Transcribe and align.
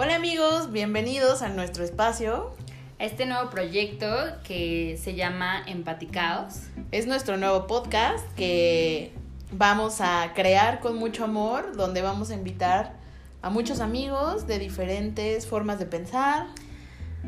Hola 0.00 0.14
amigos, 0.14 0.70
bienvenidos 0.70 1.42
a 1.42 1.48
nuestro 1.48 1.82
espacio. 1.82 2.54
A 3.00 3.04
este 3.04 3.26
nuevo 3.26 3.50
proyecto 3.50 4.06
que 4.44 4.96
se 4.96 5.16
llama 5.16 5.64
Empaticaos. 5.66 6.68
Es 6.92 7.08
nuestro 7.08 7.36
nuevo 7.36 7.66
podcast 7.66 8.24
que 8.36 9.10
vamos 9.50 10.00
a 10.00 10.34
crear 10.36 10.78
con 10.78 10.94
mucho 10.94 11.24
amor, 11.24 11.74
donde 11.76 12.00
vamos 12.00 12.30
a 12.30 12.34
invitar 12.34 12.94
a 13.42 13.50
muchos 13.50 13.80
amigos 13.80 14.46
de 14.46 14.60
diferentes 14.60 15.48
formas 15.48 15.80
de 15.80 15.86
pensar, 15.86 16.46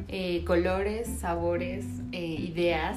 eh, 0.06 0.44
colores, 0.44 1.08
sabores, 1.18 1.84
eh, 2.12 2.20
ideas. 2.20 2.96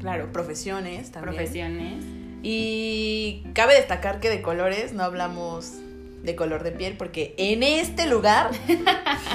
Claro, 0.00 0.32
profesiones 0.32 1.12
también. 1.12 1.36
Profesiones. 1.36 2.04
Y 2.42 3.44
cabe 3.54 3.76
destacar 3.76 4.18
que 4.18 4.28
de 4.28 4.42
colores 4.42 4.92
no 4.92 5.04
hablamos 5.04 5.74
de 6.22 6.34
color 6.36 6.62
de 6.62 6.72
piel 6.72 6.96
porque 6.96 7.34
en 7.38 7.62
este 7.62 8.06
lugar 8.06 8.50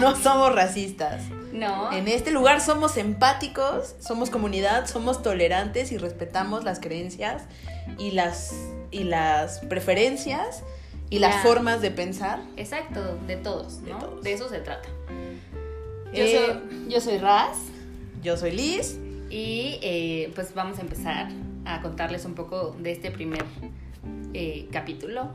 no 0.01 0.15
somos 0.15 0.53
racistas. 0.53 1.23
No. 1.51 1.91
En 1.91 2.07
este 2.07 2.31
lugar 2.31 2.61
somos 2.61 2.97
empáticos, 2.97 3.95
somos 3.99 4.29
comunidad, 4.29 4.87
somos 4.87 5.21
tolerantes 5.21 5.91
y 5.91 5.97
respetamos 5.97 6.63
las 6.63 6.79
creencias 6.79 7.43
y 7.99 8.11
las, 8.11 8.53
y 8.91 9.03
las 9.03 9.59
preferencias 9.59 10.63
y 11.09 11.19
las 11.19 11.43
formas 11.43 11.79
de 11.81 11.91
pensar. 11.91 12.39
Exacto, 12.57 13.17
de 13.27 13.35
todos, 13.35 13.81
¿no? 13.81 13.99
De 13.99 14.05
todos. 14.07 14.25
eso 14.25 14.49
se 14.49 14.59
trata. 14.59 14.89
Yo, 16.11 16.23
Eh, 16.23 16.45
soy, 16.45 16.89
yo 16.89 17.01
soy 17.01 17.17
Raz 17.19 17.57
Yo 18.23 18.35
soy 18.37 18.51
Liz. 18.51 18.97
y 19.29 19.79
eh, 19.83 20.31
pues 20.35 20.53
vamos 20.55 20.79
a 20.79 20.81
empezar 20.81 21.29
a 21.65 21.81
contarles 21.81 22.25
un 22.25 22.33
poco 22.33 22.75
de 22.79 22.91
este 22.93 23.11
primer 23.11 23.43
eh, 24.33 24.67
capítulo. 24.71 25.29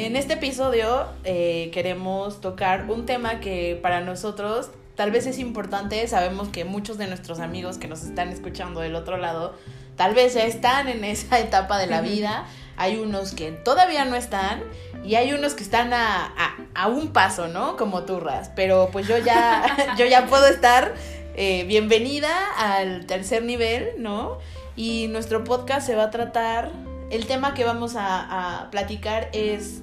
En 0.00 0.14
este 0.14 0.34
episodio 0.34 1.06
eh, 1.24 1.70
queremos 1.72 2.40
tocar 2.40 2.88
un 2.88 3.04
tema 3.04 3.40
que 3.40 3.76
para 3.82 4.00
nosotros 4.00 4.70
tal 4.94 5.10
vez 5.10 5.26
es 5.26 5.40
importante. 5.40 6.06
Sabemos 6.06 6.48
que 6.50 6.64
muchos 6.64 6.98
de 6.98 7.08
nuestros 7.08 7.40
amigos 7.40 7.78
que 7.78 7.88
nos 7.88 8.04
están 8.04 8.28
escuchando 8.28 8.78
del 8.80 8.94
otro 8.94 9.16
lado 9.16 9.56
tal 9.96 10.14
vez 10.14 10.34
ya 10.34 10.44
están 10.44 10.88
en 10.88 11.02
esa 11.02 11.38
etapa 11.40 11.78
de 11.78 11.88
la 11.88 12.00
vida. 12.00 12.46
Hay 12.76 12.96
unos 12.96 13.32
que 13.32 13.50
todavía 13.50 14.04
no 14.04 14.14
están 14.14 14.62
y 15.04 15.16
hay 15.16 15.32
unos 15.32 15.54
que 15.54 15.64
están 15.64 15.92
a, 15.92 16.26
a- 16.26 16.56
a 16.76 16.86
un 16.86 17.08
paso, 17.08 17.48
¿no? 17.48 17.76
Como 17.76 18.04
turras. 18.04 18.52
Pero 18.54 18.90
pues 18.92 19.08
yo 19.08 19.18
ya, 19.18 19.94
yo 19.98 20.06
ya 20.06 20.26
puedo 20.26 20.46
estar 20.46 20.94
eh, 21.34 21.64
bienvenida 21.64 22.30
al 22.56 23.04
tercer 23.06 23.42
nivel, 23.42 23.88
¿no? 23.98 24.38
Y 24.76 25.08
nuestro 25.08 25.42
podcast 25.42 25.84
se 25.88 25.96
va 25.96 26.04
a 26.04 26.10
tratar, 26.10 26.70
el 27.10 27.26
tema 27.26 27.52
que 27.54 27.64
vamos 27.64 27.96
a, 27.96 28.60
a 28.60 28.70
platicar 28.70 29.28
es 29.32 29.80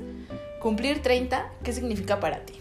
cumplir 0.65 1.03
30, 1.03 1.47
¿qué 1.63 1.73
significa 1.73 2.19
para 2.19 2.39
ti? 2.39 2.55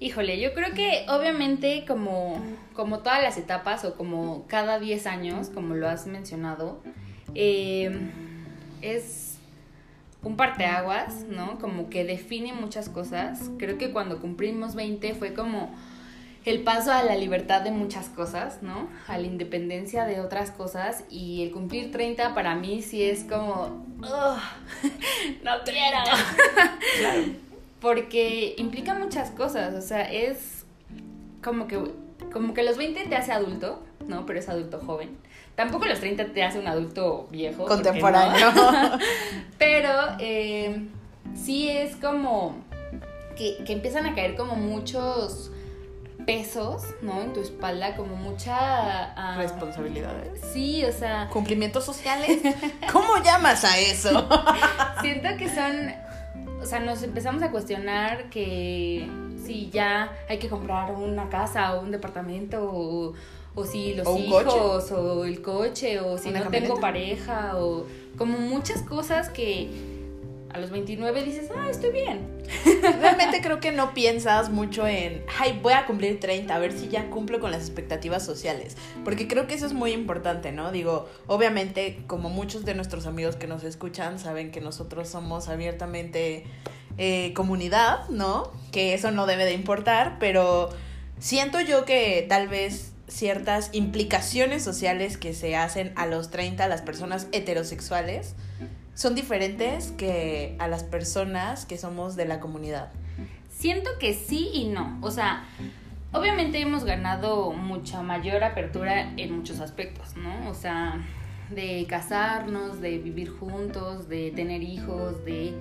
Híjole, 0.00 0.40
yo 0.40 0.52
creo 0.52 0.74
que 0.74 1.06
obviamente 1.08 1.84
como, 1.86 2.44
como 2.72 3.04
todas 3.04 3.22
las 3.22 3.38
etapas 3.38 3.84
o 3.84 3.94
como 3.94 4.46
cada 4.48 4.80
10 4.80 5.06
años, 5.06 5.48
como 5.48 5.76
lo 5.76 5.88
has 5.88 6.08
mencionado, 6.08 6.82
eh, 7.36 8.10
es 8.82 9.38
un 10.24 10.36
parteaguas, 10.36 11.20
¿no? 11.30 11.60
Como 11.60 11.88
que 11.88 12.02
define 12.02 12.52
muchas 12.52 12.88
cosas. 12.88 13.48
Creo 13.58 13.78
que 13.78 13.92
cuando 13.92 14.20
cumplimos 14.20 14.74
20 14.74 15.14
fue 15.14 15.34
como 15.34 15.72
el 16.44 16.64
paso 16.64 16.90
a 16.90 17.04
la 17.04 17.14
libertad 17.14 17.62
de 17.62 17.70
muchas 17.70 18.08
cosas, 18.08 18.60
¿no? 18.60 18.88
A 19.06 19.18
la 19.18 19.26
independencia 19.28 20.04
de 20.04 20.20
otras 20.20 20.50
cosas 20.50 21.04
y 21.08 21.44
el 21.44 21.52
cumplir 21.52 21.92
30 21.92 22.34
para 22.34 22.56
mí 22.56 22.82
sí 22.82 23.04
es 23.04 23.22
como... 23.22 23.86
"Ugh, 24.10 24.38
no 25.42 25.52
quiero. 25.64 25.98
Porque 27.80 28.54
implica 28.56 28.94
muchas 28.94 29.30
cosas, 29.30 29.74
o 29.74 29.82
sea, 29.86 30.10
es 30.10 30.64
como 31.42 31.66
que, 31.66 31.78
como 32.32 32.54
que 32.54 32.62
los 32.62 32.76
20 32.78 33.04
te 33.06 33.16
hace 33.16 33.32
adulto, 33.32 33.82
¿no? 34.06 34.24
Pero 34.24 34.38
es 34.38 34.48
adulto 34.48 34.80
joven. 34.80 35.16
Tampoco 35.54 35.84
los 35.86 36.00
30 36.00 36.32
te 36.32 36.42
hace 36.42 36.58
un 36.58 36.66
adulto 36.66 37.28
viejo. 37.30 37.64
Contemporáneo. 37.66 38.52
no. 38.52 38.98
Pero 39.58 39.90
eh, 40.18 40.88
sí 41.34 41.68
es 41.68 41.96
como 41.96 42.56
que, 43.36 43.62
que 43.64 43.72
empiezan 43.72 44.06
a 44.06 44.14
caer 44.14 44.34
como 44.34 44.56
muchos 44.56 45.52
pesos, 46.26 46.82
¿no? 47.02 47.20
En 47.22 47.32
tu 47.32 47.40
espalda, 47.40 47.96
como 47.96 48.16
mucha... 48.16 48.54
ah, 48.56 49.36
Responsabilidades. 49.36 50.40
Sí, 50.52 50.84
o 50.84 50.92
sea, 50.92 51.28
¿Cumplimientos 51.32 51.84
sociales? 51.84 52.40
¿Cómo 52.92 53.16
llamas 53.22 53.64
a 53.64 53.78
eso? 53.78 54.28
siento 55.00 55.28
que 55.38 55.48
son, 55.48 55.92
o 56.60 56.66
sea, 56.66 56.80
nos 56.80 57.02
empezamos 57.02 57.42
a 57.42 57.50
cuestionar 57.50 58.30
que 58.30 59.08
si 59.44 59.70
ya 59.70 60.12
hay 60.28 60.38
que 60.38 60.48
comprar 60.48 60.92
una 60.92 61.28
casa 61.28 61.74
o 61.74 61.80
un 61.82 61.90
departamento 61.90 62.62
o, 62.72 63.12
o 63.54 63.64
si 63.64 63.94
los 63.94 64.06
O 64.06 64.18
hijos 64.18 64.90
o 64.92 65.24
el 65.24 65.42
coche 65.42 66.00
o 66.00 66.16
si 66.16 66.30
no 66.30 66.40
camioneta. 66.42 66.50
tengo 66.66 66.80
pareja 66.80 67.52
o 67.56 67.86
como 68.16 68.38
muchas 68.38 68.80
cosas 68.82 69.28
que 69.28 69.93
a 70.54 70.58
los 70.58 70.70
29 70.70 71.24
dices, 71.24 71.50
ah, 71.56 71.68
estoy 71.68 71.90
bien. 71.90 72.28
Realmente 73.00 73.40
creo 73.42 73.58
que 73.58 73.72
no 73.72 73.92
piensas 73.92 74.50
mucho 74.50 74.86
en, 74.86 75.24
ay, 75.40 75.58
voy 75.60 75.72
a 75.72 75.84
cumplir 75.84 76.20
30, 76.20 76.54
a 76.54 76.58
ver 76.60 76.72
si 76.72 76.88
ya 76.88 77.10
cumplo 77.10 77.40
con 77.40 77.50
las 77.50 77.62
expectativas 77.62 78.24
sociales. 78.24 78.76
Porque 79.04 79.26
creo 79.26 79.48
que 79.48 79.54
eso 79.54 79.66
es 79.66 79.72
muy 79.72 79.90
importante, 79.90 80.52
¿no? 80.52 80.70
Digo, 80.70 81.08
obviamente, 81.26 82.04
como 82.06 82.28
muchos 82.28 82.64
de 82.64 82.76
nuestros 82.76 83.06
amigos 83.06 83.34
que 83.34 83.48
nos 83.48 83.64
escuchan 83.64 84.20
saben 84.20 84.52
que 84.52 84.60
nosotros 84.60 85.08
somos 85.08 85.48
abiertamente 85.48 86.44
eh, 86.98 87.32
comunidad, 87.34 88.08
¿no? 88.08 88.52
Que 88.70 88.94
eso 88.94 89.10
no 89.10 89.26
debe 89.26 89.44
de 89.46 89.54
importar, 89.54 90.18
pero 90.20 90.68
siento 91.18 91.60
yo 91.62 91.84
que 91.84 92.24
tal 92.28 92.46
vez 92.46 92.92
ciertas 93.08 93.70
implicaciones 93.72 94.62
sociales 94.62 95.16
que 95.16 95.34
se 95.34 95.56
hacen 95.56 95.92
a 95.96 96.06
los 96.06 96.30
30 96.30 96.62
a 96.64 96.68
las 96.68 96.80
personas 96.80 97.26
heterosexuales 97.32 98.36
son 98.94 99.14
diferentes 99.14 99.92
que 99.92 100.56
a 100.58 100.68
las 100.68 100.84
personas 100.84 101.66
que 101.66 101.78
somos 101.78 102.16
de 102.16 102.24
la 102.26 102.40
comunidad. 102.40 102.90
Siento 103.50 103.90
que 103.98 104.14
sí 104.14 104.50
y 104.52 104.66
no. 104.68 104.98
O 105.02 105.10
sea, 105.10 105.44
obviamente 106.12 106.60
hemos 106.60 106.84
ganado 106.84 107.52
mucha 107.52 108.02
mayor 108.02 108.44
apertura 108.44 109.12
en 109.16 109.36
muchos 109.36 109.60
aspectos, 109.60 110.16
¿no? 110.16 110.48
O 110.50 110.54
sea, 110.54 111.00
de 111.50 111.86
casarnos, 111.88 112.80
de 112.80 112.98
vivir 112.98 113.30
juntos, 113.30 114.08
de 114.08 114.30
tener 114.32 114.62
hijos, 114.62 115.24
de 115.24 115.54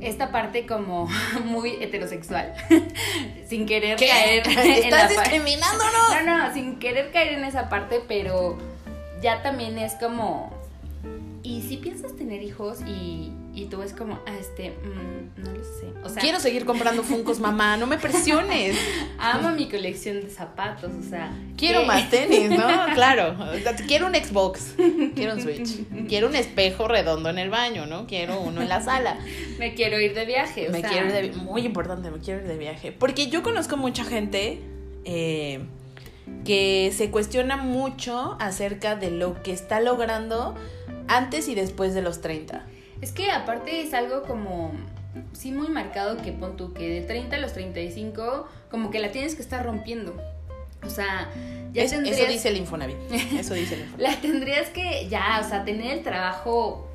esta 0.00 0.32
parte 0.32 0.66
como 0.66 1.08
muy 1.44 1.70
heterosexual, 1.80 2.52
sin 3.48 3.64
querer 3.66 3.96
¿Qué? 3.96 4.08
caer 4.08 4.48
en 4.48 4.54
la 4.56 4.64
¿Estás 4.76 5.12
par- 5.14 5.24
discriminándonos? 5.24 6.24
No, 6.24 6.38
no, 6.48 6.54
sin 6.54 6.78
querer 6.78 7.10
caer 7.12 7.34
en 7.34 7.44
esa 7.44 7.68
parte, 7.68 8.00
pero 8.06 8.58
ya 9.22 9.42
también 9.42 9.78
es 9.78 9.94
como... 9.94 10.52
Y 11.46 11.60
si 11.60 11.76
piensas 11.76 12.16
tener 12.16 12.42
hijos 12.42 12.78
y, 12.86 13.30
y 13.54 13.66
tú 13.66 13.82
es 13.82 13.92
como, 13.92 14.18
ah, 14.26 14.34
este, 14.40 14.70
mm, 14.70 15.42
no 15.44 15.52
lo 15.52 15.62
sé. 15.62 15.92
O 16.02 16.08
sea, 16.08 16.22
Quiero 16.22 16.40
seguir 16.40 16.64
comprando 16.64 17.02
Funcos, 17.02 17.38
mamá, 17.38 17.76
no 17.76 17.86
me 17.86 17.98
presiones. 17.98 18.78
Amo 19.18 19.50
mi 19.50 19.68
colección 19.68 20.22
de 20.22 20.30
zapatos, 20.30 20.90
o 20.98 21.02
sea. 21.02 21.36
Quiero 21.58 21.80
¿qué? 21.80 21.86
más 21.86 22.08
tenis, 22.08 22.48
¿no? 22.48 22.66
Claro. 22.94 23.36
Quiero 23.86 24.06
un 24.06 24.14
Xbox, 24.14 24.74
quiero 25.14 25.34
un 25.34 25.42
Switch, 25.42 25.86
quiero 26.08 26.28
un 26.28 26.34
espejo 26.34 26.88
redondo 26.88 27.28
en 27.28 27.38
el 27.38 27.50
baño, 27.50 27.84
¿no? 27.84 28.06
Quiero 28.06 28.40
uno 28.40 28.62
en 28.62 28.70
la 28.70 28.80
sala. 28.80 29.18
Me 29.58 29.74
quiero 29.74 30.00
ir 30.00 30.14
de 30.14 30.24
viaje, 30.24 30.70
o 30.70 30.72
Me 30.72 30.80
sea, 30.80 30.88
quiero 30.88 31.08
ir 31.08 31.12
de 31.12 31.36
muy 31.36 31.66
importante, 31.66 32.10
me 32.10 32.20
quiero 32.20 32.40
ir 32.40 32.48
de 32.48 32.56
viaje. 32.56 32.90
Porque 32.90 33.26
yo 33.26 33.42
conozco 33.42 33.76
mucha 33.76 34.04
gente 34.04 34.62
eh, 35.04 35.60
que 36.46 36.90
se 36.96 37.10
cuestiona 37.10 37.58
mucho 37.58 38.38
acerca 38.40 38.96
de 38.96 39.10
lo 39.10 39.42
que 39.42 39.52
está 39.52 39.82
logrando 39.82 40.54
antes 41.08 41.48
y 41.48 41.54
después 41.54 41.94
de 41.94 42.02
los 42.02 42.20
30. 42.20 42.64
Es 43.00 43.12
que 43.12 43.30
aparte 43.30 43.80
es 43.82 43.94
algo 43.94 44.22
como. 44.22 44.72
Sí, 45.32 45.52
muy 45.52 45.68
marcado 45.68 46.16
que 46.16 46.32
pon 46.32 46.56
tú 46.56 46.72
que 46.72 46.88
de 46.88 47.00
30 47.02 47.36
a 47.36 47.38
los 47.38 47.52
35, 47.52 48.48
como 48.70 48.90
que 48.90 48.98
la 48.98 49.12
tienes 49.12 49.34
que 49.36 49.42
estar 49.42 49.64
rompiendo. 49.64 50.14
O 50.84 50.90
sea, 50.90 51.30
ya 51.72 51.82
Es- 51.84 51.90
tendrías. 51.92 52.18
Eso 52.18 52.28
dice 52.30 52.48
el 52.48 52.56
Infonavit. 52.56 52.96
Eso 53.38 53.54
dice 53.54 53.74
el 53.74 53.80
Infonavit. 53.84 54.00
La 54.00 54.20
tendrías 54.20 54.68
que 54.70 55.08
ya, 55.08 55.40
o 55.44 55.48
sea, 55.48 55.64
tener 55.64 55.98
el 55.98 56.02
trabajo 56.02 56.88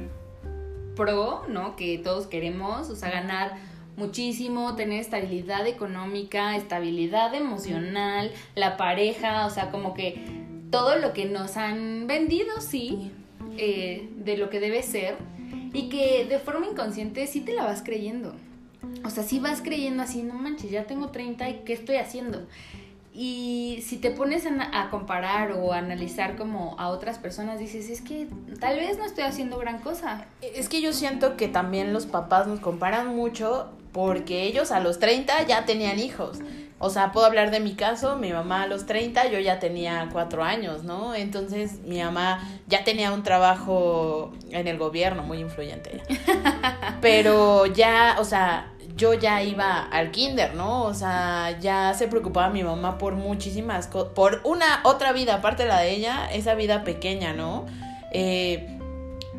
pro, 0.95 1.43
¿no? 1.47 1.75
Que 1.75 1.97
todos 1.97 2.27
queremos, 2.27 2.89
o 2.89 2.95
sea, 2.95 3.09
ganar 3.09 3.55
muchísimo, 3.95 4.75
tener 4.75 4.99
estabilidad 4.99 5.65
económica, 5.67 6.55
estabilidad 6.55 7.33
emocional, 7.35 8.31
la 8.55 8.77
pareja, 8.77 9.45
o 9.45 9.49
sea, 9.49 9.71
como 9.71 9.93
que 9.93 10.21
todo 10.71 10.97
lo 10.97 11.13
que 11.13 11.25
nos 11.25 11.57
han 11.57 12.05
vendido, 12.07 12.61
sí, 12.61 13.11
eh, 13.59 14.09
de 14.15 14.37
lo 14.37 14.49
que 14.49 14.59
debe 14.59 14.81
ser, 14.83 15.15
y 15.73 15.89
que 15.89 16.25
de 16.25 16.39
forma 16.39 16.67
inconsciente 16.67 17.27
sí 17.27 17.41
te 17.41 17.53
la 17.53 17.63
vas 17.63 17.81
creyendo. 17.83 18.33
O 19.03 19.09
sea, 19.09 19.23
sí 19.23 19.39
vas 19.39 19.61
creyendo 19.61 20.03
así, 20.03 20.23
no 20.23 20.33
manches, 20.33 20.71
ya 20.71 20.85
tengo 20.85 21.09
30 21.09 21.49
y 21.49 21.53
¿qué 21.65 21.73
estoy 21.73 21.97
haciendo? 21.97 22.47
Y 23.13 23.83
si 23.85 23.97
te 23.97 24.11
pones 24.11 24.45
a, 24.45 24.89
comparar 24.89 25.51
o 25.51 25.73
a 25.73 25.79
analizar 25.79 26.37
como 26.37 26.79
a 26.79 26.89
otras 26.89 27.17
personas, 27.17 27.59
dices, 27.59 27.89
es 27.89 28.01
que 28.01 28.27
tal 28.59 28.77
vez 28.77 28.97
no 28.97 29.05
estoy 29.05 29.25
haciendo 29.25 29.57
gran 29.57 29.79
cosa. 29.79 30.25
Es 30.41 30.69
que 30.69 30.81
yo 30.81 30.93
siento 30.93 31.35
que 31.35 31.47
también 31.47 31.91
los 31.91 32.05
papás 32.05 32.47
nos 32.47 32.59
comparan 32.59 33.15
mucho 33.15 33.71
porque 33.91 34.43
ellos 34.43 34.71
a 34.71 34.79
los 34.79 34.99
30 34.99 35.47
ya 35.47 35.65
tenían 35.65 35.99
hijos. 35.99 36.39
O 36.79 36.89
sea, 36.89 37.11
puedo 37.11 37.25
hablar 37.25 37.51
de 37.51 37.59
mi 37.59 37.73
caso, 37.73 38.15
mi 38.15 38.31
mamá 38.31 38.63
a 38.63 38.67
los 38.67 38.85
30, 38.85 39.29
yo 39.29 39.39
ya 39.39 39.59
tenía 39.59 40.07
cuatro 40.13 40.43
años, 40.43 40.83
¿no? 40.83 41.13
Entonces 41.13 41.79
mi 41.83 42.01
mamá 42.01 42.41
ya 42.67 42.85
tenía 42.85 43.11
un 43.11 43.21
trabajo 43.21 44.31
en 44.49 44.65
el 44.67 44.77
gobierno, 44.77 45.23
muy 45.23 45.39
influyente. 45.39 46.01
Pero 47.01 47.65
ya, 47.65 48.15
o 48.19 48.23
sea, 48.23 48.71
yo 48.95 49.13
ya 49.13 49.43
iba 49.43 49.83
al 49.83 50.11
kinder, 50.11 50.55
¿no? 50.55 50.83
O 50.83 50.93
sea, 50.93 51.57
ya 51.59 51.93
se 51.93 52.07
preocupaba 52.07 52.49
mi 52.49 52.63
mamá 52.63 52.97
por 52.97 53.15
muchísimas 53.15 53.87
cosas, 53.87 54.13
por 54.13 54.39
una 54.45 54.79
otra 54.83 55.11
vida, 55.11 55.35
aparte 55.35 55.63
de 55.63 55.69
la 55.69 55.81
de 55.81 55.91
ella, 55.91 56.29
esa 56.31 56.55
vida 56.55 56.85
pequeña, 56.85 57.33
¿no? 57.33 57.65
Eh, 58.13 58.79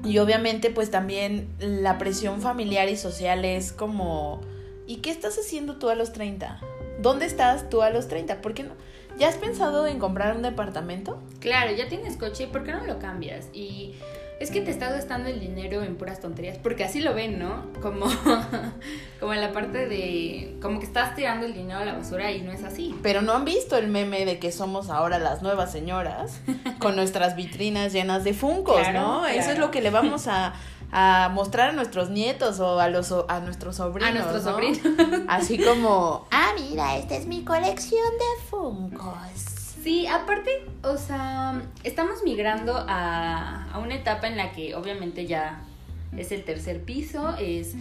y 0.05 0.19
obviamente 0.19 0.71
pues 0.71 0.91
también 0.91 1.49
la 1.59 1.99
presión 1.99 2.41
familiar 2.41 2.89
y 2.91 2.97
social 2.97 3.45
es 3.45 3.73
como, 3.73 4.41
¿y 4.87 4.97
qué 4.97 5.11
estás 5.11 5.39
haciendo 5.39 5.77
tú 5.77 5.89
a 5.89 5.95
los 5.95 6.13
30? 6.13 6.61
¿Dónde 7.01 7.25
estás 7.25 7.71
tú 7.71 7.81
a 7.83 7.91
los 7.91 8.09
30? 8.09 8.43
¿Por 8.43 8.53
qué 8.53 8.63
no? 8.63 8.73
¿Ya 9.19 9.29
has 9.29 9.37
pensado 9.37 9.87
en 9.87 9.99
comprar 9.99 10.37
un 10.37 10.43
departamento? 10.43 11.19
Claro, 11.41 11.73
ya 11.75 11.89
tienes 11.89 12.17
coche, 12.17 12.47
¿por 12.47 12.63
qué 12.63 12.73
no 12.73 12.85
lo 12.85 12.99
cambias? 12.99 13.49
Y 13.53 13.95
es 14.39 14.51
que 14.51 14.61
te 14.61 14.71
estás 14.71 14.93
gastando 14.93 15.29
el 15.29 15.41
dinero 15.41 15.83
en 15.83 15.97
puras 15.97 16.21
tonterías, 16.21 16.59
porque 16.59 16.85
así 16.85 17.01
lo 17.01 17.15
ven, 17.15 17.39
¿no? 17.39 17.67
Como, 17.81 18.07
como 19.21 19.33
en 19.33 19.41
la 19.41 19.53
parte 19.53 19.87
de, 19.87 20.57
como 20.61 20.79
que 20.79 20.87
estás 20.87 21.15
tirando 21.15 21.47
el 21.47 21.55
dinero 21.55 21.81
a 21.81 21.85
la 21.85 21.95
basura 21.95 22.33
y 22.33 22.43
no 22.43 22.53
es 22.53 22.65
así. 22.65 22.95
Pero 23.03 23.23
no 23.23 23.33
han 23.33 23.45
visto 23.45 23.77
el 23.77 23.89
meme 23.89 24.25
de 24.25 24.39
que 24.39 24.53
somos 24.53 24.91
ahora 24.91 25.19
las 25.19 25.43
nuevas 25.43 25.73
señoras 25.73 26.41
con 26.79 26.97
nuestras 26.97 27.35
vitrinas 27.35 27.93
llenas 27.93 28.25
de 28.25 28.35
funcos, 28.35 28.81
¿no? 28.93 29.27
Eso 29.27 29.53
es 29.53 29.59
lo 29.59 29.71
que 29.71 29.81
le 29.81 29.91
vamos 29.91 30.27
a, 30.27 30.55
mostrar 31.33 31.71
a 31.71 31.73
nuestros 31.73 32.11
nietos 32.11 32.61
o 32.61 32.81
a 32.81 32.89
los 32.89 33.13
a 33.29 33.41
nuestros 33.41 33.77
sobrinos. 33.77 34.11
A 34.11 34.15
nuestros 34.15 34.43
sobrinos. 34.43 34.81
Así 35.29 35.59
como, 35.59 36.27
ah, 36.31 36.53
mira, 36.59 36.97
esta 36.97 37.17
es 37.17 37.27
mi 37.27 37.45
colección 37.45 38.09
de 38.19 38.45
funcos. 38.49 39.17
Sí, 39.83 40.07
aparte, 40.07 40.51
o 40.83 40.99
sea, 40.99 41.63
estamos 41.85 42.23
migrando 42.23 42.77
a, 42.77 43.71
a 43.73 43.79
una 43.79 43.95
etapa 43.95 44.29
en 44.29 44.37
la 44.37 44.53
que 44.53 44.75
obviamente 44.75 45.27
ya 45.27 45.63
es 46.17 46.33
el 46.33 46.45
tercer 46.45 46.83
piso, 46.83 47.35
es 47.39 47.75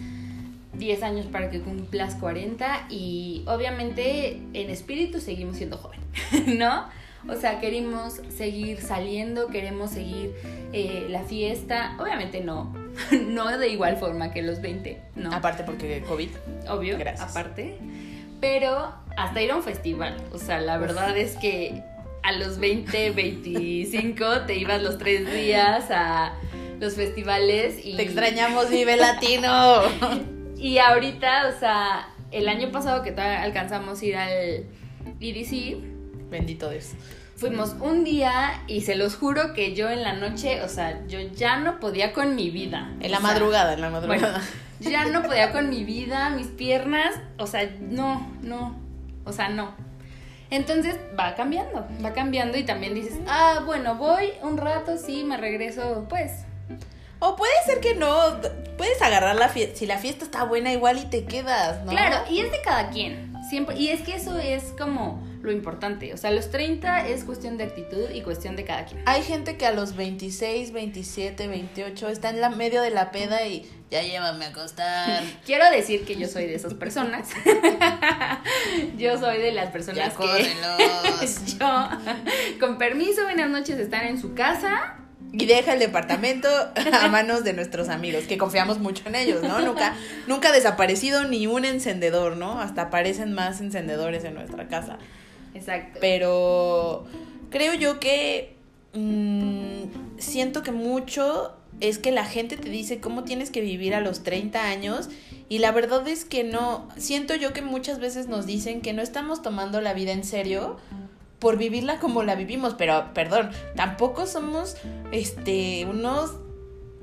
10 0.74 1.02
años 1.02 1.26
para 1.26 1.50
que 1.50 1.60
cumplas 1.60 2.14
40 2.14 2.86
y 2.88 3.42
obviamente 3.46 4.40
en 4.54 4.70
espíritu 4.70 5.20
seguimos 5.20 5.56
siendo 5.56 5.76
joven, 5.76 6.00
¿no? 6.58 6.86
O 7.28 7.36
sea, 7.36 7.60
queremos 7.60 8.14
seguir 8.34 8.80
saliendo, 8.80 9.48
queremos 9.48 9.90
seguir 9.90 10.32
eh, 10.72 11.06
la 11.10 11.22
fiesta. 11.22 11.96
Obviamente 12.00 12.40
no, 12.40 12.72
no 13.28 13.58
de 13.58 13.68
igual 13.68 13.96
forma 13.96 14.32
que 14.32 14.42
los 14.42 14.60
20, 14.60 15.00
¿no? 15.16 15.32
Aparte 15.32 15.64
porque 15.64 16.02
COVID. 16.02 16.30
Obvio, 16.68 16.98
Gracias. 16.98 17.30
aparte. 17.30 17.76
Pero 18.40 18.92
hasta 19.16 19.42
ir 19.42 19.50
a 19.50 19.56
un 19.56 19.62
festival. 19.62 20.16
O 20.32 20.38
sea, 20.38 20.60
la 20.60 20.78
verdad 20.78 21.16
es 21.16 21.36
que 21.36 21.82
a 22.22 22.32
los 22.32 22.58
20, 22.58 23.10
25 23.10 24.42
te 24.46 24.56
ibas 24.56 24.82
los 24.82 24.98
tres 24.98 25.30
días 25.32 25.90
a 25.90 26.34
los 26.78 26.94
festivales 26.94 27.84
y... 27.84 27.96
Te 27.96 28.02
extrañamos, 28.02 28.70
Vive 28.70 28.96
Latino. 28.96 29.82
y 30.56 30.78
ahorita, 30.78 31.48
o 31.54 31.58
sea, 31.58 32.08
el 32.30 32.48
año 32.48 32.70
pasado 32.70 33.02
que 33.02 33.10
alcanzamos 33.10 34.00
a 34.00 34.04
ir 34.04 34.16
al 34.16 34.64
EDC. 35.20 35.76
Bendito 36.30 36.70
Dios. 36.70 36.92
Fuimos 37.40 37.74
un 37.80 38.04
día 38.04 38.60
y 38.66 38.82
se 38.82 38.96
los 38.96 39.16
juro 39.16 39.54
que 39.54 39.74
yo 39.74 39.88
en 39.88 40.02
la 40.02 40.12
noche, 40.12 40.62
o 40.62 40.68
sea, 40.68 41.00
yo 41.06 41.20
ya 41.20 41.56
no 41.56 41.80
podía 41.80 42.12
con 42.12 42.36
mi 42.36 42.50
vida. 42.50 42.92
En 43.00 43.10
la 43.10 43.18
madrugada, 43.18 43.72
en 43.72 43.80
la 43.80 43.88
madrugada. 43.88 44.42
ya 44.78 45.06
no 45.06 45.22
podía 45.26 45.50
con 45.50 45.70
mi 45.70 45.82
vida, 45.82 46.28
mis 46.28 46.48
piernas, 46.48 47.14
o 47.38 47.46
sea, 47.46 47.66
no, 47.80 48.30
no, 48.42 48.76
o 49.24 49.32
sea, 49.32 49.48
no. 49.48 49.72
Entonces 50.50 50.98
va 51.18 51.34
cambiando, 51.34 51.88
va 52.04 52.12
cambiando 52.12 52.58
y 52.58 52.64
también 52.64 52.92
dices, 52.92 53.14
ah, 53.26 53.62
bueno, 53.64 53.94
voy 53.94 54.32
un 54.42 54.58
rato, 54.58 54.98
sí, 54.98 55.24
me 55.24 55.38
regreso, 55.38 56.04
pues. 56.10 56.44
O 57.20 57.36
puede 57.36 57.54
ser 57.64 57.80
que 57.80 57.94
no, 57.94 58.38
puedes 58.76 59.00
agarrar 59.00 59.36
la 59.36 59.48
fiesta, 59.48 59.78
si 59.78 59.86
la 59.86 59.96
fiesta 59.96 60.26
está 60.26 60.44
buena 60.44 60.74
igual 60.74 60.98
y 60.98 61.06
te 61.06 61.24
quedas, 61.24 61.86
¿no? 61.86 61.92
Claro, 61.92 62.22
y 62.30 62.40
es 62.40 62.52
de 62.52 62.60
cada 62.60 62.90
quien, 62.90 63.32
siempre, 63.48 63.78
y 63.78 63.88
es 63.88 64.02
que 64.02 64.16
eso 64.16 64.38
es 64.38 64.74
como 64.78 65.29
lo 65.42 65.52
importante, 65.52 66.12
o 66.12 66.16
sea, 66.16 66.30
los 66.30 66.50
30 66.50 67.08
es 67.08 67.24
cuestión 67.24 67.56
de 67.56 67.64
actitud 67.64 68.10
y 68.12 68.20
cuestión 68.22 68.56
de 68.56 68.64
cada 68.64 68.84
quien. 68.84 69.02
Hay 69.06 69.22
gente 69.22 69.56
que 69.56 69.66
a 69.66 69.72
los 69.72 69.96
26, 69.96 70.72
27, 70.72 71.48
28 71.48 72.08
está 72.08 72.30
en 72.30 72.40
la 72.40 72.50
medio 72.50 72.82
de 72.82 72.90
la 72.90 73.10
peda 73.10 73.46
y 73.46 73.68
ya 73.90 74.02
llévame 74.02 74.44
a 74.44 74.48
acostar. 74.48 75.22
Quiero 75.46 75.70
decir 75.70 76.04
que 76.04 76.16
yo 76.16 76.28
soy 76.28 76.46
de 76.46 76.54
esas 76.54 76.74
personas. 76.74 77.30
yo 78.98 79.18
soy 79.18 79.38
de 79.38 79.52
las 79.52 79.70
personas 79.70 80.14
que 80.14 80.24
yo, 81.58 81.88
con 82.60 82.78
permiso, 82.78 83.22
buenas 83.22 83.50
noches, 83.50 83.78
están 83.78 84.06
en 84.06 84.20
su 84.20 84.34
casa. 84.34 84.96
Y 85.32 85.46
deja 85.46 85.74
el 85.74 85.78
departamento 85.78 86.48
a 86.92 87.08
manos 87.08 87.44
de 87.44 87.52
nuestros 87.52 87.88
amigos, 87.88 88.24
que 88.24 88.36
confiamos 88.36 88.80
mucho 88.80 89.04
en 89.06 89.14
ellos, 89.14 89.44
¿no? 89.44 89.60
Nunca, 89.60 89.94
nunca 90.26 90.48
ha 90.48 90.52
desaparecido 90.52 91.22
ni 91.24 91.46
un 91.46 91.64
encendedor, 91.64 92.36
¿no? 92.36 92.60
Hasta 92.60 92.82
aparecen 92.82 93.32
más 93.32 93.60
encendedores 93.60 94.24
en 94.24 94.34
nuestra 94.34 94.66
casa. 94.66 94.98
Exacto. 95.54 95.98
Pero 96.00 97.04
creo 97.50 97.74
yo 97.74 98.00
que 98.00 98.56
mm, 98.94 100.18
siento 100.18 100.62
que 100.62 100.72
mucho 100.72 101.52
es 101.80 101.98
que 101.98 102.12
la 102.12 102.24
gente 102.24 102.56
te 102.56 102.68
dice 102.68 103.00
cómo 103.00 103.24
tienes 103.24 103.50
que 103.50 103.60
vivir 103.60 103.94
a 103.94 104.00
los 104.00 104.22
30 104.22 104.64
años 104.64 105.08
y 105.48 105.58
la 105.58 105.72
verdad 105.72 106.06
es 106.06 106.24
que 106.24 106.44
no, 106.44 106.88
siento 106.96 107.34
yo 107.34 107.52
que 107.52 107.62
muchas 107.62 107.98
veces 107.98 108.28
nos 108.28 108.46
dicen 108.46 108.82
que 108.82 108.92
no 108.92 109.02
estamos 109.02 109.42
tomando 109.42 109.80
la 109.80 109.94
vida 109.94 110.12
en 110.12 110.24
serio 110.24 110.76
por 111.38 111.56
vivirla 111.56 111.98
como 111.98 112.22
la 112.22 112.34
vivimos, 112.34 112.74
pero 112.74 113.12
perdón, 113.14 113.50
tampoco 113.74 114.26
somos 114.26 114.76
este 115.10 115.86
unos 115.86 116.36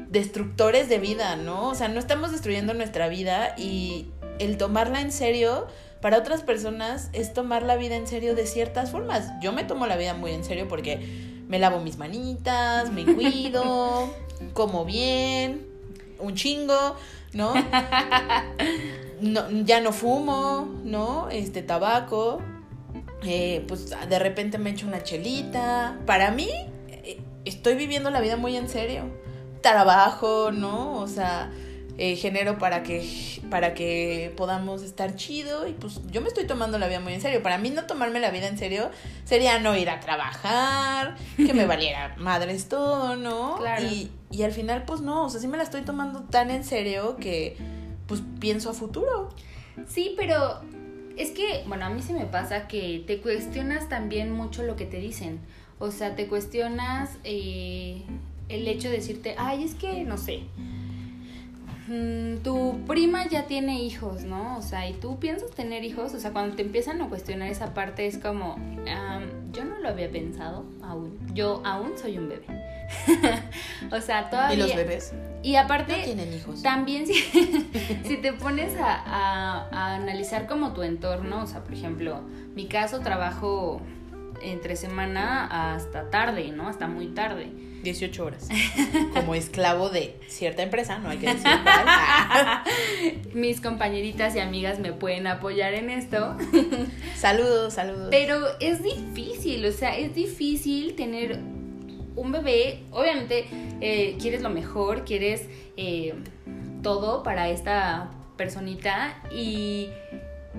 destructores 0.10 0.90
de 0.90 1.00
vida, 1.00 1.36
¿no? 1.36 1.70
O 1.70 1.76
sea, 1.76 1.88
no 1.88 2.00
estamos 2.00 2.32
destruyendo 2.32 2.74
nuestra 2.76 3.10
vida 3.10 3.56
y 3.58 4.08
el 4.40 4.58
tomarla 4.58 5.02
en 5.02 5.12
serio 5.12 5.68
para 6.02 6.18
otras 6.18 6.42
personas 6.42 7.10
es 7.14 7.34
tomar 7.34 7.64
la 7.64 7.76
vida 7.76 7.96
en 7.96 8.08
serio 8.08 8.36
de 8.36 8.46
ciertas 8.46 8.92
formas. 8.92 9.32
Yo 9.42 9.52
me 9.52 9.64
tomo 9.64 9.88
la 9.88 9.98
vida 9.98 10.14
muy 10.14 10.32
en 10.32 10.44
serio 10.44 10.68
porque 10.68 11.00
me 11.48 11.60
lavo 11.60 11.80
mis 11.80 11.98
manitas, 11.98 12.92
me 12.92 13.06
cuido, 13.06 14.14
como 14.54 14.86
bien, 14.86 15.66
un 16.20 16.36
chingo, 16.36 16.96
¿no? 17.34 17.54
no 19.22 19.50
ya 19.64 19.82
no 19.82 19.92
fumo, 19.92 20.70
¿no? 20.84 21.30
Este 21.30 21.62
tabaco. 21.62 22.42
Eh, 23.24 23.66
pues 23.68 23.90
de 24.08 24.20
repente 24.20 24.58
me 24.58 24.70
echo 24.70 24.88
una 24.88 25.04
chelita. 25.04 25.98
Para 26.06 26.32
mí, 26.32 26.50
eh, 26.90 27.20
estoy 27.46 27.76
viviendo 27.76 28.10
la 28.12 28.22
vida 28.22 28.38
muy 28.38 28.56
en 28.56 28.70
serio. 28.70 29.06
Trabajo, 29.62 30.52
¿no? 30.52 31.00
O 31.00 31.08
sea, 31.08 31.52
eh, 31.98 32.16
genero 32.16 32.58
para 32.58 32.84
que, 32.84 33.42
para 33.50 33.74
que 33.74 34.34
podamos 34.38 34.84
estar 34.84 35.16
chido 35.16 35.68
y 35.68 35.74
pues 35.74 36.02
yo 36.12 36.22
me 36.22 36.28
estoy 36.28 36.46
tomando 36.46 36.78
la 36.78 36.88
vida 36.88 37.00
muy 37.00 37.14
en 37.14 37.22
serio. 37.22 37.42
Para 37.42 37.58
mí 37.58 37.70
no 37.70 37.86
tomarme 37.86 38.20
la 38.20 38.30
vida 38.32 38.48
en 38.48 38.58
serio 38.58 38.92
sería 39.26 39.60
no 39.60 39.76
ir 39.76 39.90
a 39.90 40.00
trabajar, 40.00 41.16
que 41.38 41.54
me 41.54 41.66
valiera 41.68 42.16
madres 42.18 42.70
todo, 42.70 43.16
¿no? 43.16 43.58
Claro. 43.58 43.84
Y, 43.84 44.12
y 44.30 44.44
al 44.44 44.52
final 44.52 44.84
pues 44.86 45.02
no, 45.02 45.26
o 45.26 45.30
sea, 45.30 45.40
sí 45.40 45.48
me 45.48 45.58
la 45.58 45.64
estoy 45.64 45.82
tomando 45.82 46.22
tan 46.22 46.52
en 46.52 46.64
serio 46.64 47.18
que 47.18 47.58
pues 48.08 48.22
pienso 48.40 48.70
a 48.70 48.74
futuro. 48.74 49.30
Sí, 49.88 50.14
pero 50.18 50.62
es 51.18 51.32
que, 51.32 51.64
bueno, 51.68 51.86
a 51.86 51.90
mí 51.90 52.02
sí 52.02 52.14
me 52.14 52.26
pasa 52.26 52.68
que 52.68 53.04
te 53.06 53.20
cuestionas 53.22 53.90
también 53.90 54.32
mucho 54.32 54.64
lo 54.64 54.76
que 54.76 54.86
te 54.86 54.98
dicen. 54.98 55.40
O 55.80 55.92
sea, 55.92 56.16
te 56.16 56.28
cuestionas 56.28 57.18
eh, 57.24 58.04
el 58.50 58.68
hecho 58.68 58.90
de 58.90 58.98
decirte, 58.98 59.36
ay, 59.38 59.64
es 59.64 59.76
que, 59.76 60.04
no 60.04 60.18
sé, 60.18 60.44
tu 62.44 62.80
prima 62.86 63.28
ya 63.28 63.46
tiene 63.46 63.82
hijos, 63.82 64.24
¿no? 64.24 64.58
O 64.58 64.62
sea, 64.62 64.90
y 64.90 64.94
tú 64.94 65.20
piensas 65.20 65.52
tener 65.52 65.84
hijos, 65.84 66.14
o 66.14 66.20
sea, 66.20 66.32
cuando 66.32 66.56
te 66.56 66.62
empiezan 66.62 67.02
a 67.02 67.08
cuestionar 67.08 67.50
esa 67.50 67.74
parte 67.74 68.08
es 68.08 68.18
como, 68.18 68.58
yo 69.54 69.64
no 69.64 69.80
lo 69.80 69.90
había 69.90 70.10
pensado 70.12 70.66
aún, 70.82 71.18
yo 71.34 71.62
aún 71.66 71.98
soy 71.98 72.18
un 72.18 72.30
bebé. 72.30 72.46
o 73.92 74.02
sea, 74.02 74.30
todavía... 74.30 74.56
¿Y 74.56 74.60
los 74.60 74.76
bebés? 74.76 75.14
Y 75.44 75.56
aparte, 75.56 75.98
no 75.98 76.04
tienen 76.04 76.34
hijos. 76.34 76.62
También 76.62 77.08
si, 77.08 77.14
si 78.04 78.18
te 78.18 78.34
pones 78.34 78.76
a, 78.78 79.68
a 79.72 79.96
analizar 79.96 80.48
como 80.48 80.74
tu 80.74 80.84
entorno, 80.84 81.44
o 81.44 81.48
sea, 81.48 81.64
por 81.64 81.74
ejemplo, 81.74 82.22
mi 82.56 82.68
caso 82.68 83.00
trabajo 83.00 83.82
entre 84.42 84.76
semana 84.76 85.74
hasta 85.74 86.10
tarde, 86.10 86.52
¿no? 86.52 86.68
Hasta 86.68 86.88
muy 86.88 87.08
tarde. 87.08 87.52
18 87.88 88.26
horas. 88.26 88.50
Como 89.14 89.36
esclavo 89.36 89.90
de 89.90 90.20
cierta 90.28 90.62
empresa, 90.62 91.00
no 91.00 91.10
hay 91.10 91.18
que 91.18 91.34
decir 91.34 91.48
Mis 93.34 93.62
compañeritas 93.62 94.36
y 94.36 94.40
amigas 94.40 94.80
me 94.80 94.94
pueden 94.94 95.28
apoyar 95.28 95.74
en 95.74 95.90
esto. 95.90 96.36
saludos, 97.16 97.74
saludos. 97.74 98.08
Pero 98.12 98.46
es 98.60 98.84
difícil, 98.84 99.66
o 99.66 99.72
sea, 99.72 99.98
es 99.98 100.14
difícil 100.14 100.96
tener 100.96 101.40
un 102.16 102.32
bebé. 102.32 102.84
Obviamente, 102.92 103.48
eh, 103.80 104.18
quieres 104.20 104.42
lo 104.42 104.50
mejor, 104.50 105.06
quieres 105.06 105.48
eh, 105.78 106.14
todo 106.84 107.24
para 107.24 107.50
esta 107.50 108.12
personita 108.36 109.22
y 109.32 109.90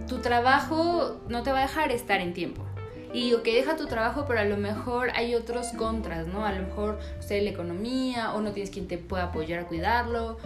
tu 0.08 0.18
trabajo 0.18 1.20
no 1.28 1.42
te 1.42 1.52
va 1.52 1.58
a 1.58 1.62
dejar 1.62 1.92
estar 1.92 2.20
en 2.20 2.32
tiempo. 2.32 2.67
Y 3.12 3.34
que 3.42 3.54
deja 3.54 3.76
tu 3.76 3.86
trabajo, 3.86 4.24
pero 4.26 4.40
a 4.40 4.44
lo 4.44 4.56
mejor 4.56 5.10
hay 5.14 5.34
otros 5.34 5.68
contras, 5.68 6.26
¿no? 6.26 6.44
A 6.44 6.52
lo 6.52 6.62
mejor, 6.62 6.98
o 7.18 7.22
sea, 7.22 7.40
la 7.42 7.50
economía, 7.50 8.34
o 8.34 8.40
no 8.40 8.52
tienes 8.52 8.70
quien 8.70 8.86
te 8.86 8.98
pueda 8.98 9.24
apoyar 9.24 9.60
a 9.60 9.66
cuidarlo. 9.66 10.38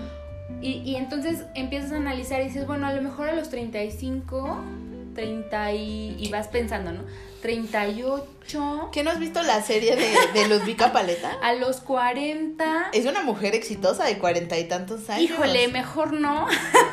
Y, 0.61 0.83
y 0.85 0.97
entonces 0.97 1.45
empiezas 1.55 1.93
a 1.93 1.97
analizar 1.97 2.41
y 2.41 2.45
dices, 2.45 2.67
bueno, 2.67 2.87
a 2.87 2.93
lo 2.93 3.03
mejor 3.03 3.29
a 3.29 3.35
los 3.35 3.49
35, 3.51 4.59
30 5.15 5.73
y, 5.73 6.17
y 6.19 6.29
vas 6.31 6.49
pensando, 6.49 6.93
¿no? 6.93 7.03
38. 7.43 8.91
¿Qué 8.93 9.03
no 9.05 9.11
has 9.11 9.19
visto 9.19 9.43
la 9.43 9.63
serie 9.63 9.97
de, 9.97 10.15
de 10.35 10.49
Ludvika 10.49 10.93
Paleta? 10.93 11.33
A 11.43 11.55
los 11.55 11.81
40. 11.81 12.91
Es 12.93 13.07
una 13.07 13.23
mujer 13.23 13.55
exitosa 13.55 14.05
de 14.05 14.19
cuarenta 14.19 14.59
y 14.59 14.65
tantos 14.65 15.09
años. 15.11 15.31
Híjole, 15.31 15.69
mejor 15.69 16.13
no. 16.13 16.47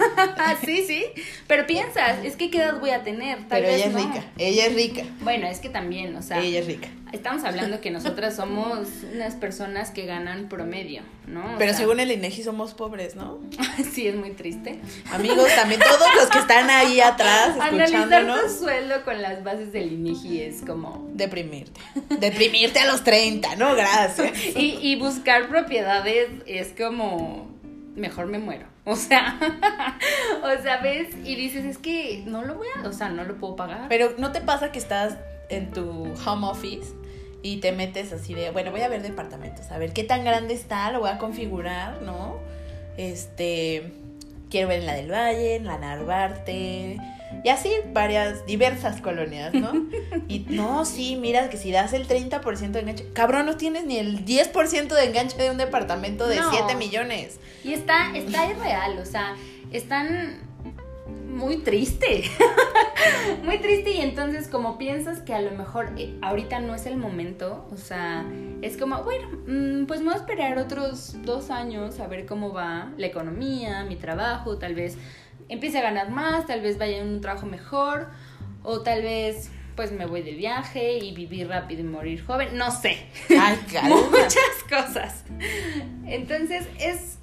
sí, 0.65 0.83
sí. 0.85 1.05
Pero 1.47 1.65
piensas, 1.65 2.23
es 2.23 2.35
que 2.35 2.49
qué 2.49 2.59
edad 2.59 2.79
voy 2.79 2.91
a 2.91 3.03
tener. 3.03 3.37
Tal 3.47 3.61
Pero 3.61 3.67
vez 3.67 3.75
ella 3.77 3.85
es 3.87 3.93
no. 3.93 3.99
rica, 3.99 4.25
ella 4.37 4.65
es 4.67 4.75
rica, 4.75 5.03
Bueno, 5.21 5.47
es 5.47 5.59
que 5.59 5.69
también, 5.69 6.15
o 6.15 6.21
sea, 6.21 6.39
ella 6.39 6.59
es 6.59 6.67
rica. 6.67 6.87
estamos 7.11 7.43
hablando 7.43 7.81
que 7.81 7.91
nosotras 7.91 8.35
somos 8.35 8.87
unas 9.13 9.35
personas 9.35 9.91
que 9.91 10.05
ganan 10.05 10.47
promedio, 10.49 11.01
¿no? 11.27 11.55
O 11.55 11.57
Pero 11.57 11.71
sea, 11.71 11.79
según 11.81 11.99
el 11.99 12.11
INEGI 12.11 12.43
somos 12.43 12.73
pobres, 12.73 13.15
¿no? 13.15 13.39
sí 13.91 14.07
es 14.07 14.15
muy 14.15 14.31
triste. 14.31 14.79
Amigos, 15.11 15.49
también 15.55 15.81
todos 15.81 16.15
los 16.15 16.29
que 16.29 16.39
están 16.39 16.69
ahí 16.69 17.01
atrás 17.01 17.49
Analizar 17.59 17.81
escuchándonos, 17.81 18.41
tu 18.57 18.63
sueldo 18.65 19.03
con 19.03 19.21
las 19.21 19.43
bases 19.43 19.73
del 19.73 19.91
INEGI 19.93 20.38
es 20.41 20.61
como 20.61 21.09
deprimirte. 21.13 21.79
Deprimirte 22.19 22.79
a 22.79 22.85
los 22.85 23.03
30, 23.03 23.55
¿no? 23.55 23.75
Gracias. 23.75 24.55
y, 24.55 24.77
y 24.81 24.95
buscar 24.95 25.47
propiedades 25.49 26.29
es 26.45 26.73
como 26.77 27.49
mejor 27.95 28.27
me 28.27 28.39
muero. 28.39 28.65
O 28.85 28.95
sea, 28.95 29.37
o 30.43 30.61
sea, 30.61 30.77
ves 30.77 31.09
y 31.23 31.35
dices, 31.35 31.65
es 31.65 31.77
que 31.77 32.23
no 32.25 32.43
lo 32.43 32.55
voy 32.55 32.67
a, 32.75 32.87
o 32.87 32.93
sea, 32.93 33.09
no 33.09 33.23
lo 33.23 33.37
puedo 33.37 33.55
pagar. 33.55 33.87
Pero 33.89 34.15
¿no 34.17 34.31
te 34.31 34.41
pasa 34.41 34.71
que 34.71 34.79
estás 34.79 35.17
en 35.49 35.71
tu 35.71 36.13
home 36.25 36.47
office 36.47 36.93
y 37.41 37.57
te 37.57 37.71
metes 37.71 38.11
así 38.13 38.33
de, 38.33 38.51
bueno, 38.51 38.71
voy 38.71 38.81
a 38.81 38.87
ver 38.87 39.01
departamentos, 39.01 39.69
a 39.71 39.77
ver 39.77 39.93
qué 39.93 40.03
tan 40.03 40.23
grande 40.23 40.53
está, 40.53 40.91
lo 40.91 41.01
voy 41.01 41.09
a 41.09 41.17
configurar, 41.17 42.01
¿no? 42.01 42.37
Este, 42.97 43.91
quiero 44.49 44.67
ver 44.67 44.79
en 44.79 44.85
la 44.85 44.93
del 44.93 45.11
Valle, 45.11 45.55
en 45.55 45.65
la 45.65 45.77
Narvarte, 45.77 46.97
y 47.43 47.49
así 47.49 47.71
varias, 47.93 48.45
diversas 48.45 49.01
colonias, 49.01 49.53
¿no? 49.53 49.71
Y 50.27 50.45
no, 50.49 50.85
sí, 50.85 51.15
mira 51.15 51.49
que 51.49 51.57
si 51.57 51.71
das 51.71 51.93
el 51.93 52.07
30% 52.07 52.71
de 52.71 52.79
enganche, 52.79 53.05
cabrón, 53.13 53.45
no 53.45 53.57
tienes 53.57 53.85
ni 53.85 53.97
el 53.97 54.25
10% 54.25 54.87
de 54.87 55.03
enganche 55.05 55.37
de 55.37 55.49
un 55.49 55.57
departamento 55.57 56.27
de 56.27 56.35
No. 56.37 56.51
7 56.51 56.75
millones. 56.75 57.39
Y 57.63 57.73
está, 57.73 58.15
está 58.15 58.47
irreal, 58.47 58.99
o 58.99 59.05
sea, 59.05 59.35
están 59.71 60.49
muy 61.29 61.57
triste. 61.57 62.23
muy 63.43 63.59
triste 63.59 63.91
y 63.91 64.01
entonces 64.01 64.47
como 64.47 64.77
piensas 64.77 65.21
que 65.21 65.33
a 65.33 65.41
lo 65.41 65.51
mejor 65.51 65.91
eh, 65.97 66.17
ahorita 66.21 66.59
no 66.59 66.75
es 66.75 66.85
el 66.85 66.97
momento, 66.97 67.67
o 67.71 67.77
sea, 67.77 68.25
es 68.61 68.77
como, 68.77 69.03
bueno, 69.03 69.27
mm, 69.47 69.85
pues 69.85 70.01
me 70.01 70.07
voy 70.07 70.15
a 70.15 70.17
esperar 70.17 70.57
otros 70.57 71.15
dos 71.23 71.49
años 71.49 71.99
a 71.99 72.07
ver 72.07 72.25
cómo 72.25 72.51
va 72.51 72.91
la 72.97 73.07
economía, 73.07 73.83
mi 73.85 73.95
trabajo, 73.95 74.57
tal 74.57 74.75
vez 74.75 74.97
empiece 75.49 75.79
a 75.79 75.81
ganar 75.81 76.09
más, 76.09 76.45
tal 76.47 76.61
vez 76.61 76.77
vaya 76.77 76.97
en 76.97 77.07
un 77.07 77.21
trabajo 77.21 77.45
mejor, 77.45 78.07
o 78.63 78.81
tal 78.81 79.01
vez 79.01 79.51
pues 79.75 79.91
me 79.91 80.05
voy 80.05 80.21
de 80.21 80.33
viaje 80.33 80.97
y 80.97 81.13
vivir 81.13 81.47
rápido 81.47 81.81
y 81.81 81.85
morir 81.85 82.23
joven, 82.25 82.57
no 82.57 82.69
sé. 82.69 82.97
Ay. 83.29 83.57
Muchas 83.83 84.63
cosas. 84.69 85.23
Entonces 86.05 86.67
es 86.79 87.19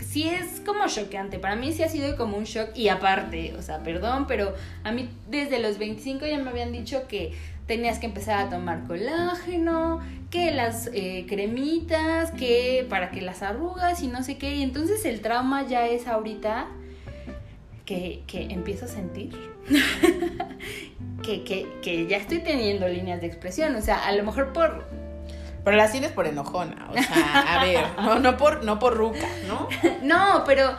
sí 0.00 0.28
es 0.28 0.60
como 0.64 0.86
choqueante. 0.86 1.38
Para 1.38 1.56
mí 1.56 1.72
sí 1.72 1.82
ha 1.82 1.88
sido 1.88 2.16
como 2.16 2.36
un 2.36 2.44
shock. 2.44 2.70
Y 2.74 2.88
aparte, 2.88 3.54
o 3.58 3.62
sea, 3.62 3.78
perdón, 3.82 4.26
pero 4.26 4.54
a 4.84 4.92
mí 4.92 5.08
desde 5.28 5.58
los 5.58 5.78
25 5.78 6.26
ya 6.26 6.38
me 6.38 6.50
habían 6.50 6.72
dicho 6.72 7.06
que 7.08 7.32
tenías 7.66 7.98
que 7.98 8.06
empezar 8.06 8.46
a 8.46 8.50
tomar 8.50 8.84
colágeno, 8.84 10.00
que 10.30 10.50
las 10.50 10.90
eh, 10.92 11.26
cremitas, 11.28 12.30
que 12.32 12.86
para 12.88 13.10
que 13.10 13.20
las 13.20 13.42
arrugas 13.42 14.02
y 14.02 14.08
no 14.08 14.22
sé 14.22 14.38
qué. 14.38 14.56
Y 14.56 14.62
entonces 14.62 15.04
el 15.04 15.20
trauma 15.20 15.66
ya 15.66 15.86
es 15.86 16.06
ahorita 16.06 16.66
que, 17.88 18.22
que 18.26 18.42
empiezo 18.52 18.84
a 18.84 18.88
sentir. 18.88 19.34
que, 21.22 21.42
que, 21.42 21.66
que 21.82 22.06
ya 22.06 22.18
estoy 22.18 22.40
teniendo 22.40 22.86
líneas 22.86 23.22
de 23.22 23.28
expresión. 23.28 23.74
O 23.76 23.80
sea, 23.80 24.06
a 24.06 24.12
lo 24.12 24.22
mejor 24.24 24.52
por 24.52 24.84
Pero 25.64 25.74
las 25.74 25.90
tienes 25.90 26.12
por 26.12 26.26
enojona, 26.26 26.90
o 26.90 26.92
sea, 26.92 27.54
a 27.56 27.64
ver, 27.64 27.86
no, 27.96 28.18
no 28.18 28.36
por, 28.36 28.62
no 28.62 28.78
por 28.78 28.94
ruca, 28.94 29.26
¿no? 29.46 29.68
No, 30.02 30.44
pero, 30.44 30.76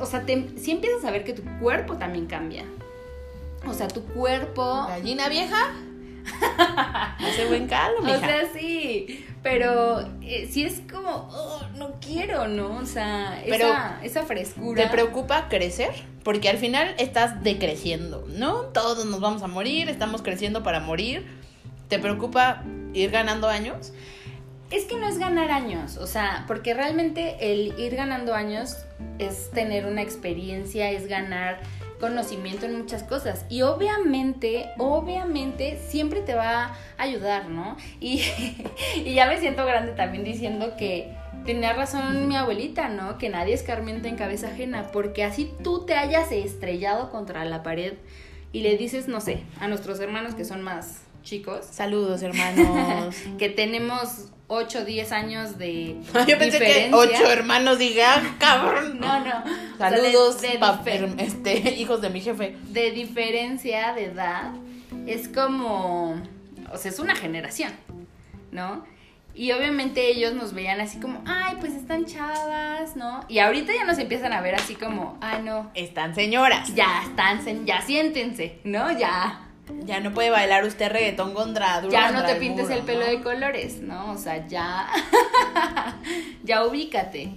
o 0.00 0.06
sea, 0.06 0.24
te, 0.24 0.56
sí 0.56 0.70
empiezas 0.70 1.04
a 1.04 1.10
ver 1.10 1.24
que 1.24 1.32
tu 1.32 1.42
cuerpo 1.58 1.96
también 1.96 2.26
cambia. 2.26 2.64
O 3.66 3.74
sea, 3.74 3.88
tu 3.88 4.04
cuerpo... 4.04 4.86
Gallina 4.86 5.28
vieja. 5.28 5.74
Hace 7.18 7.46
buen 7.46 7.66
caldo, 7.66 8.02
mija. 8.02 8.16
O 8.16 8.20
sea, 8.20 8.42
sí, 8.52 9.26
pero 9.42 10.00
eh, 10.22 10.48
sí 10.50 10.64
es 10.64 10.80
como, 10.90 11.28
oh, 11.30 11.60
no 11.76 12.00
quiero, 12.00 12.48
¿no? 12.48 12.76
O 12.76 12.86
sea, 12.86 13.42
Pero, 13.44 13.66
esa, 13.66 13.98
esa 14.02 14.22
frescura. 14.22 14.84
¿Te 14.84 14.88
preocupa 14.90 15.48
crecer? 15.48 15.92
Porque 16.22 16.48
al 16.48 16.56
final 16.56 16.94
estás 16.98 17.42
decreciendo, 17.42 18.26
¿no? 18.28 18.62
Todos 18.62 19.04
nos 19.04 19.20
vamos 19.20 19.42
a 19.42 19.46
morir, 19.46 19.88
estamos 19.88 20.22
creciendo 20.22 20.62
para 20.62 20.80
morir. 20.80 21.26
¿Te 21.88 21.98
preocupa 21.98 22.62
ir 22.94 23.10
ganando 23.10 23.48
años? 23.48 23.92
Es 24.70 24.86
que 24.86 24.96
no 24.96 25.06
es 25.06 25.18
ganar 25.18 25.50
años, 25.50 25.98
o 25.98 26.06
sea, 26.06 26.44
porque 26.48 26.72
realmente 26.72 27.36
el 27.40 27.78
ir 27.78 27.94
ganando 27.94 28.34
años 28.34 28.78
es 29.18 29.50
tener 29.50 29.86
una 29.86 30.02
experiencia, 30.02 30.90
es 30.90 31.06
ganar 31.06 31.60
conocimiento 32.00 32.66
en 32.66 32.76
muchas 32.78 33.02
cosas. 33.02 33.46
Y 33.48 33.62
obviamente, 33.62 34.70
obviamente, 34.78 35.78
siempre 35.88 36.20
te 36.20 36.34
va 36.34 36.64
a 36.64 36.76
ayudar, 36.98 37.48
¿no? 37.48 37.76
Y, 38.00 38.22
y 38.96 39.14
ya 39.14 39.26
me 39.26 39.38
siento 39.38 39.64
grande 39.64 39.92
también 39.92 40.24
diciendo 40.24 40.74
que 40.76 41.14
tenía 41.44 41.72
razón 41.72 42.28
mi 42.28 42.36
abuelita, 42.36 42.88
¿no? 42.88 43.18
Que 43.18 43.28
nadie 43.28 43.54
escarmienta 43.54 44.08
en 44.08 44.16
cabeza 44.16 44.48
ajena, 44.48 44.90
porque 44.92 45.24
así 45.24 45.52
tú 45.62 45.84
te 45.84 45.94
hayas 45.94 46.32
estrellado 46.32 47.10
contra 47.10 47.44
la 47.44 47.62
pared 47.62 47.94
y 48.52 48.60
le 48.60 48.76
dices, 48.76 49.08
no 49.08 49.20
sé, 49.20 49.42
a 49.60 49.68
nuestros 49.68 50.00
hermanos 50.00 50.34
que 50.34 50.44
son 50.44 50.62
más 50.62 51.02
chicos, 51.24 51.64
Saludos, 51.64 52.22
hermanos. 52.22 53.16
que 53.38 53.48
tenemos 53.48 54.30
8 54.46 54.78
o 54.80 54.84
10 54.84 55.12
años 55.12 55.58
de 55.58 55.96
Yo 56.28 56.38
pensé 56.38 56.58
que 56.58 56.64
diferencia. 56.64 56.96
ocho 56.96 57.30
hermanos 57.30 57.78
digan, 57.78 58.36
cabrón. 58.38 59.00
No, 59.00 59.20
no. 59.20 59.42
O 59.74 59.78
sea, 59.78 59.90
de- 59.90 59.96
Saludos, 59.96 60.40
de, 60.42 60.60
difer- 60.60 61.14
este, 61.20 61.58
hijos 61.80 62.00
de 62.02 62.10
mi 62.10 62.20
jefe. 62.20 62.56
de 62.68 62.90
diferencia 62.90 63.92
de 63.94 64.04
edad 64.06 64.50
es 65.06 65.28
como, 65.28 66.20
o 66.72 66.76
sea, 66.78 66.90
es 66.90 66.98
una 66.98 67.14
generación, 67.16 67.72
¿no? 68.52 68.84
Y 69.36 69.50
obviamente 69.50 70.06
ellos 70.08 70.32
nos 70.34 70.52
veían 70.54 70.80
así 70.80 71.00
como, 71.00 71.20
ay, 71.26 71.56
pues 71.58 71.72
están 71.72 72.04
chavas, 72.06 72.94
¿no? 72.94 73.24
Y 73.28 73.40
ahorita 73.40 73.72
ya 73.74 73.84
nos 73.84 73.98
empiezan 73.98 74.32
a 74.32 74.40
ver 74.40 74.54
así 74.54 74.76
como, 74.76 75.18
ay, 75.20 75.42
no, 75.42 75.72
Están 75.74 76.14
señoras. 76.14 76.72
ya 76.74 77.02
están, 77.04 77.66
ya 77.66 77.80
siéntense, 77.82 78.60
¿no? 78.62 78.96
Ya, 78.96 79.48
Ya 79.84 80.00
no 80.00 80.12
puede 80.12 80.30
bailar 80.30 80.64
usted 80.64 80.90
reggaetón 80.90 81.32
contra 81.32 81.80
duro 81.80 81.92
ya 81.92 82.10
no 82.10 82.24
te 82.24 82.34
pintes 82.36 82.64
muro, 82.64 82.76
el 82.76 82.82
pelo 82.82 83.00
¿no? 83.00 83.06
de 83.06 83.20
colores, 83.22 83.80
¿no? 83.80 84.12
O 84.12 84.18
sea, 84.18 84.46
ya, 84.46 84.88
ya 86.44 86.66
ubícate. 86.66 87.30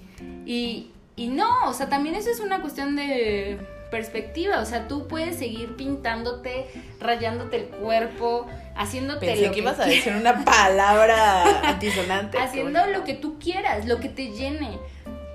Y, 0.46 0.92
y 1.16 1.28
no, 1.28 1.48
o 1.66 1.74
sea, 1.74 1.88
también 1.88 2.16
eso 2.16 2.30
es 2.30 2.40
una 2.40 2.62
cuestión 2.62 2.96
de 2.96 3.60
perspectiva, 3.90 4.60
o 4.60 4.66
sea, 4.66 4.88
tú 4.88 5.08
puedes 5.08 5.38
seguir 5.38 5.76
pintándote, 5.76 6.66
rayándote 7.00 7.58
el 7.58 7.66
cuerpo, 7.68 8.48
haciéndote 8.76 9.26
Pensé 9.26 9.48
lo 9.48 9.54
que 9.54 9.60
ibas 9.60 9.80
a 9.80 9.86
decir 9.86 10.14
una 10.14 10.44
palabra 10.44 11.62
antisonante. 11.70 12.38
haciendo 12.38 12.86
lo 12.88 13.04
que 13.04 13.14
tú 13.14 13.40
quieras, 13.40 13.86
lo 13.86 14.00
que 14.00 14.10
te 14.10 14.32
llene. 14.32 14.78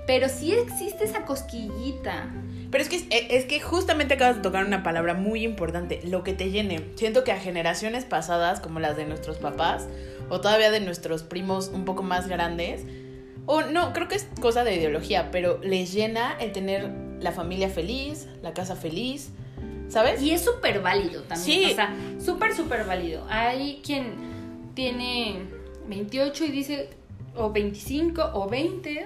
Pero 0.05 0.27
sí 0.29 0.53
existe 0.53 1.05
esa 1.05 1.23
cosquillita. 1.23 2.27
Pero 2.73 2.85
es 2.85 2.89
que, 2.89 3.27
es 3.29 3.45
que 3.45 3.59
justamente 3.59 4.15
acabas 4.15 4.37
de 4.37 4.41
tocar 4.41 4.65
una 4.65 4.81
palabra 4.81 5.13
muy 5.13 5.43
importante, 5.43 5.99
lo 6.05 6.23
que 6.23 6.33
te 6.33 6.49
llene. 6.49 6.83
Siento 6.95 7.23
que 7.23 7.31
a 7.31 7.39
generaciones 7.39 8.03
pasadas, 8.03 8.61
como 8.61 8.79
las 8.79 8.97
de 8.97 9.05
nuestros 9.05 9.37
papás, 9.37 9.87
o 10.29 10.41
todavía 10.41 10.71
de 10.71 10.79
nuestros 10.79 11.21
primos 11.21 11.69
un 11.71 11.85
poco 11.85 12.01
más 12.01 12.27
grandes, 12.27 12.81
o 13.45 13.61
no, 13.61 13.93
creo 13.93 14.07
que 14.07 14.15
es 14.15 14.27
cosa 14.41 14.63
de 14.63 14.73
ideología, 14.75 15.29
pero 15.29 15.59
les 15.61 15.93
llena 15.93 16.35
el 16.39 16.51
tener 16.51 16.89
la 17.19 17.31
familia 17.31 17.69
feliz, 17.69 18.27
la 18.41 18.55
casa 18.55 18.75
feliz, 18.75 19.29
¿sabes? 19.87 20.19
Y 20.23 20.31
es 20.31 20.43
súper 20.43 20.81
válido 20.81 21.21
también. 21.21 21.45
Sí. 21.45 21.71
O 21.73 21.75
sea, 21.75 21.95
súper, 22.19 22.55
súper 22.55 22.85
válido. 22.85 23.23
Hay 23.29 23.81
quien 23.85 24.15
tiene 24.73 25.43
28 25.87 26.45
y 26.45 26.49
dice, 26.49 26.89
o 27.35 27.51
25 27.51 28.31
o 28.33 28.49
20, 28.49 29.05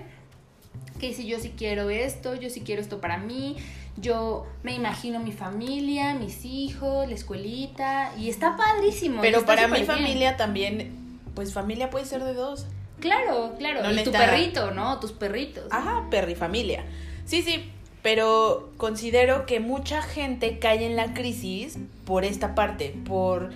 que 0.98 1.08
dice, 1.08 1.26
yo 1.26 1.40
sí 1.40 1.54
quiero 1.58 1.90
esto, 1.90 2.36
yo 2.36 2.50
sí 2.50 2.62
quiero 2.62 2.82
esto 2.82 3.00
para 3.00 3.18
mí, 3.18 3.56
yo 3.98 4.46
me 4.64 4.74
imagino 4.74 5.20
mi 5.20 5.32
familia, 5.32 6.14
mis 6.14 6.46
hijos, 6.46 7.08
la 7.08 7.16
escuelita, 7.16 8.12
y 8.18 8.30
está 8.30 8.56
padrísimo. 8.58 9.22
pero 9.22 9.40
está 9.40 9.56
para 9.56 9.68
mi 9.68 9.76
bien. 9.76 9.86
familia 9.86 10.38
también, 10.38 11.20
pues 11.36 11.54
familia 11.54 11.90
puede 11.90 12.06
ser 12.06 12.24
de 12.24 12.34
dos. 12.34 12.68
Claro, 13.00 13.54
claro. 13.58 13.84
No 13.84 13.92
y 13.92 14.04
tu 14.04 14.12
perrito, 14.12 14.72
¿no? 14.72 15.00
Tus 15.00 15.12
perritos. 15.12 15.66
Ajá, 15.72 16.08
perrifamilia. 16.10 16.84
Sí, 17.26 17.42
sí, 17.42 17.72
pero 18.02 18.72
considero 18.78 19.46
que 19.46 19.60
mucha 19.60 20.02
gente 20.02 20.60
cae 20.60 20.86
en 20.86 20.96
la 20.96 21.14
crisis 21.14 21.78
por 22.06 22.24
esta 22.24 22.56
parte, 22.56 22.96
por 23.06 23.52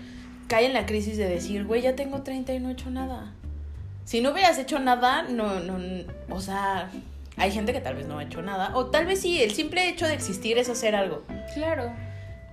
cae 0.48 0.66
en 0.66 0.74
la 0.74 0.86
crisis 0.86 1.18
de 1.18 1.28
decir, 1.28 1.66
güey, 1.66 1.82
ya 1.82 1.96
tengo 1.96 2.24
30 2.24 2.54
y 2.54 2.60
no 2.60 2.70
he 2.70 2.74
hecho 2.74 2.90
nada. 2.90 3.34
Si 4.04 4.20
no 4.20 4.32
hubieras 4.32 4.58
hecho 4.58 4.80
nada, 4.80 5.24
no, 5.24 5.62
no, 5.62 5.80
o 6.30 6.42
sea, 6.42 6.92
hay 7.42 7.52
gente 7.52 7.74
que 7.74 7.82
tal 7.82 7.96
vez 7.96 8.08
no 8.08 8.20
ha 8.20 8.24
hecho 8.24 8.44
nada, 8.44 8.72
o 8.76 8.86
tal 8.86 9.08
vez 9.08 9.22
sí, 9.22 9.42
el 9.42 9.52
simple 9.52 9.90
hecho 9.90 10.06
de 10.06 10.14
existir 10.14 10.60
es 10.60 10.70
hacer 10.70 10.96
algo. 10.96 11.24
Claro. 11.56 11.92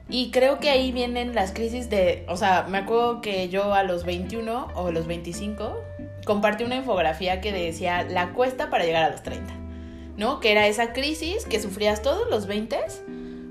Y 0.09 0.30
creo 0.30 0.59
que 0.61 0.71
ahí 0.71 0.92
vienen 0.92 1.35
las 1.35 1.52
crisis 1.52 1.90
de, 1.90 2.25
o 2.26 2.38
sea, 2.38 2.64
me 2.66 2.78
acuerdo 2.78 3.21
que 3.21 3.50
yo 3.50 3.75
a 3.75 3.83
los 3.83 4.04
21 4.04 4.68
o 4.75 4.90
los 4.90 5.07
25 5.07 5.76
compartí 6.25 6.64
una 6.64 6.76
infografía 6.76 7.42
que 7.42 7.52
decía 7.52 8.02
la 8.04 8.33
cuesta 8.33 8.71
para 8.71 8.85
llegar 8.85 9.02
a 9.02 9.11
los 9.11 9.23
30, 9.23 9.52
¿no? 10.16 10.40
Que 10.40 10.52
era 10.52 10.66
esa 10.66 10.95
crisis 10.95 11.45
que 11.45 11.61
sufrías 11.61 12.00
todos 12.00 12.30
los 12.30 12.47
20 12.47 12.78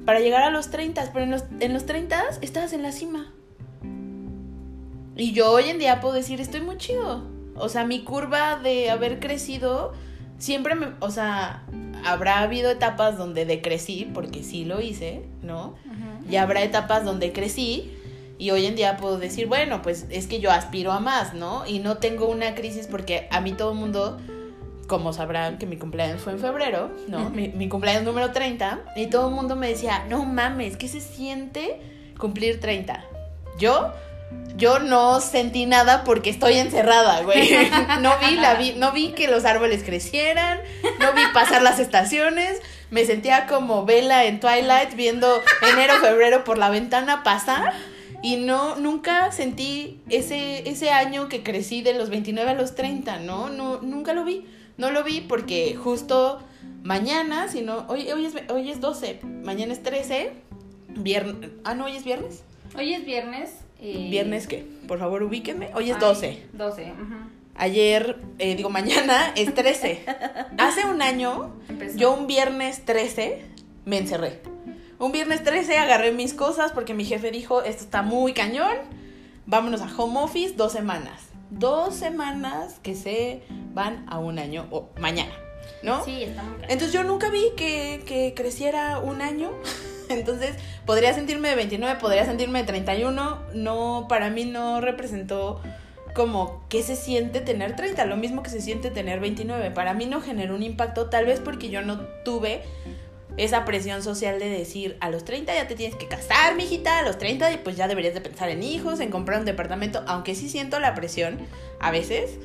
para 0.05 0.19
llegar 0.19 0.41
a 0.41 0.49
los 0.49 0.71
30, 0.71 1.11
pero 1.13 1.25
en 1.25 1.31
los, 1.31 1.43
en 1.59 1.73
los 1.73 1.85
30 1.85 2.23
estabas 2.41 2.73
en 2.73 2.81
la 2.81 2.91
cima. 2.91 3.31
Y 5.15 5.33
yo 5.33 5.51
hoy 5.51 5.69
en 5.69 5.77
día 5.77 6.01
puedo 6.01 6.15
decir, 6.15 6.41
estoy 6.41 6.61
muy 6.61 6.77
chido. 6.77 7.23
O 7.55 7.69
sea, 7.69 7.85
mi 7.85 8.03
curva 8.03 8.55
de 8.55 8.89
haber 8.89 9.19
crecido 9.19 9.93
siempre 10.37 10.75
me, 10.75 10.87
o 10.99 11.09
sea, 11.09 11.63
habrá 12.05 12.39
habido 12.39 12.69
etapas 12.69 13.17
donde 13.17 13.45
decrecí, 13.45 14.09
porque 14.13 14.43
sí 14.43 14.65
lo 14.65 14.81
hice, 14.81 15.23
¿no? 15.41 15.75
Y 16.29 16.35
habrá 16.35 16.63
etapas 16.63 17.05
donde 17.05 17.31
crecí 17.31 17.93
y 18.37 18.51
hoy 18.51 18.65
en 18.65 18.75
día 18.75 18.97
puedo 18.97 19.17
decir, 19.17 19.47
bueno, 19.47 19.81
pues 19.81 20.05
es 20.09 20.27
que 20.27 20.39
yo 20.39 20.51
aspiro 20.51 20.91
a 20.91 20.99
más, 20.99 21.33
¿no? 21.33 21.65
Y 21.65 21.79
no 21.79 21.97
tengo 21.97 22.27
una 22.27 22.53
crisis 22.53 22.87
porque 22.87 23.27
a 23.31 23.41
mí 23.41 23.53
todo 23.53 23.71
el 23.71 23.77
mundo, 23.77 24.19
como 24.87 25.13
sabrán 25.13 25.57
que 25.57 25.65
mi 25.65 25.77
cumpleaños 25.77 26.21
fue 26.21 26.33
en 26.33 26.39
febrero, 26.39 26.91
¿no? 27.07 27.29
mi, 27.29 27.47
mi, 27.49 27.67
cumpleaños 27.69 28.03
número 28.03 28.31
30, 28.31 28.93
y 28.95 29.07
todo 29.07 29.29
el 29.29 29.35
mundo 29.35 29.55
me 29.55 29.69
decía, 29.69 30.05
no 30.09 30.25
mames, 30.25 30.77
¿qué 30.77 30.87
se 30.87 31.01
siente 31.01 31.79
cumplir 32.19 32.59
30? 32.59 33.03
Yo 33.57 33.91
yo 34.57 34.79
no 34.79 35.21
sentí 35.21 35.67
nada 35.67 36.03
porque 36.03 36.29
estoy 36.31 36.55
encerrada, 36.55 37.21
güey. 37.21 37.49
No 38.01 38.17
vi, 38.19 38.35
la 38.35 38.55
vi, 38.55 38.73
no 38.73 38.91
vi 38.91 39.11
que 39.11 39.27
los 39.27 39.45
árboles 39.45 39.83
crecieran, 39.83 40.59
no 40.99 41.13
vi 41.13 41.21
pasar 41.33 41.61
las 41.61 41.79
estaciones. 41.79 42.59
Me 42.89 43.05
sentía 43.05 43.45
como 43.47 43.85
Vela 43.85 44.25
en 44.25 44.39
Twilight 44.39 44.95
viendo 44.95 45.41
enero, 45.73 45.95
febrero 46.01 46.43
por 46.43 46.57
la 46.57 46.69
ventana 46.69 47.23
pasar. 47.23 47.73
Y 48.23 48.37
no, 48.37 48.75
nunca 48.77 49.31
sentí 49.31 50.01
ese, 50.09 50.67
ese 50.67 50.89
año 50.89 51.29
que 51.29 51.43
crecí 51.43 51.83
de 51.83 51.93
los 51.93 52.09
29 52.09 52.51
a 52.51 52.53
los 52.55 52.73
30, 52.73 53.19
¿no? 53.19 53.49
no 53.49 53.79
nunca 53.81 54.13
lo 54.13 54.23
vi. 54.23 54.45
No 54.77 54.91
lo 54.91 55.03
vi 55.03 55.21
porque 55.21 55.75
justo 55.75 56.39
mañana, 56.83 57.47
si 57.47 57.61
no, 57.61 57.85
hoy, 57.89 58.11
hoy, 58.11 58.25
es, 58.25 58.33
hoy 58.49 58.71
es 58.71 58.79
12, 58.79 59.19
mañana 59.43 59.73
es 59.73 59.83
13, 59.83 60.33
viernes, 60.89 61.51
ah, 61.63 61.73
no, 61.75 61.85
hoy 61.85 61.95
es 61.95 62.03
viernes. 62.03 62.43
Hoy 62.75 62.93
es 62.93 63.05
viernes, 63.05 63.51
eh, 63.81 64.07
¿Viernes 64.09 64.47
qué? 64.47 64.65
Por 64.87 64.99
favor, 64.99 65.23
ubíquenme. 65.23 65.69
Hoy 65.75 65.91
es 65.91 65.99
12. 65.99 66.47
12. 66.53 66.93
Ayer, 67.55 68.19
eh, 68.39 68.55
digo, 68.55 68.69
mañana 68.69 69.33
es 69.35 69.53
13. 69.53 70.05
Hace 70.57 70.85
un 70.85 71.01
año, 71.01 71.55
yo 71.95 72.13
un 72.13 72.27
viernes 72.27 72.85
13 72.85 73.41
me 73.85 73.97
encerré. 73.97 74.41
Un 74.99 75.11
viernes 75.11 75.43
13 75.43 75.77
agarré 75.77 76.11
mis 76.11 76.33
cosas 76.33 76.71
porque 76.71 76.93
mi 76.93 77.05
jefe 77.05 77.31
dijo, 77.31 77.63
esto 77.63 77.83
está 77.83 78.01
muy 78.01 78.33
cañón, 78.33 78.75
vámonos 79.45 79.81
a 79.81 79.95
home 79.95 80.19
office 80.19 80.55
dos 80.55 80.71
semanas. 80.71 81.21
Dos 81.49 81.95
semanas 81.95 82.79
que 82.83 82.95
se 82.95 83.41
van 83.73 84.05
a 84.09 84.19
un 84.19 84.37
año 84.37 84.67
o 84.71 84.89
mañana, 84.99 85.33
¿no? 85.83 86.03
Sí, 86.03 86.23
está 86.23 86.43
muy 86.43 86.55
cañón. 86.55 86.71
Entonces 86.71 86.93
yo 86.93 87.03
nunca 87.03 87.29
vi 87.29 87.51
que, 87.55 88.03
que 88.05 88.33
creciera 88.35 88.99
un 88.99 89.21
año. 89.21 89.51
Entonces, 90.09 90.55
podría 90.85 91.13
sentirme 91.13 91.49
de 91.49 91.55
29, 91.55 91.99
podría 91.99 92.25
sentirme 92.25 92.59
de 92.59 92.65
31. 92.65 93.39
No, 93.53 94.05
para 94.09 94.29
mí 94.29 94.45
no 94.45 94.81
representó 94.81 95.61
como 96.13 96.63
qué 96.67 96.81
se 96.81 96.95
siente 96.95 97.41
tener 97.41 97.75
30, 97.75 98.05
lo 98.05 98.17
mismo 98.17 98.41
que 98.41 98.49
se 98.49 98.61
siente 98.61 98.89
tener 98.89 99.19
29. 99.19 99.71
Para 99.71 99.93
mí 99.93 100.05
no 100.05 100.21
generó 100.21 100.55
un 100.55 100.63
impacto, 100.63 101.09
tal 101.09 101.25
vez 101.25 101.39
porque 101.39 101.69
yo 101.69 101.81
no 101.83 101.99
tuve 102.25 102.63
esa 103.37 103.65
presión 103.65 104.01
social 104.01 104.39
de 104.39 104.49
decir, 104.49 104.97
a 104.99 105.09
los 105.11 105.23
30 105.23 105.53
ya 105.53 105.67
te 105.67 105.75
tienes 105.75 105.95
que 105.95 106.07
casar, 106.07 106.55
mijita, 106.55 106.99
a 106.99 107.03
los 107.03 107.19
30 107.19 107.59
pues 107.63 107.77
ya 107.77 107.87
deberías 107.87 108.15
de 108.15 108.21
pensar 108.21 108.49
en 108.49 108.63
hijos, 108.63 108.99
en 108.99 109.11
comprar 109.11 109.39
un 109.39 109.45
departamento, 109.45 110.03
aunque 110.07 110.33
sí 110.33 110.49
siento 110.49 110.79
la 110.79 110.95
presión 110.95 111.37
a 111.79 111.91
veces 111.91 112.39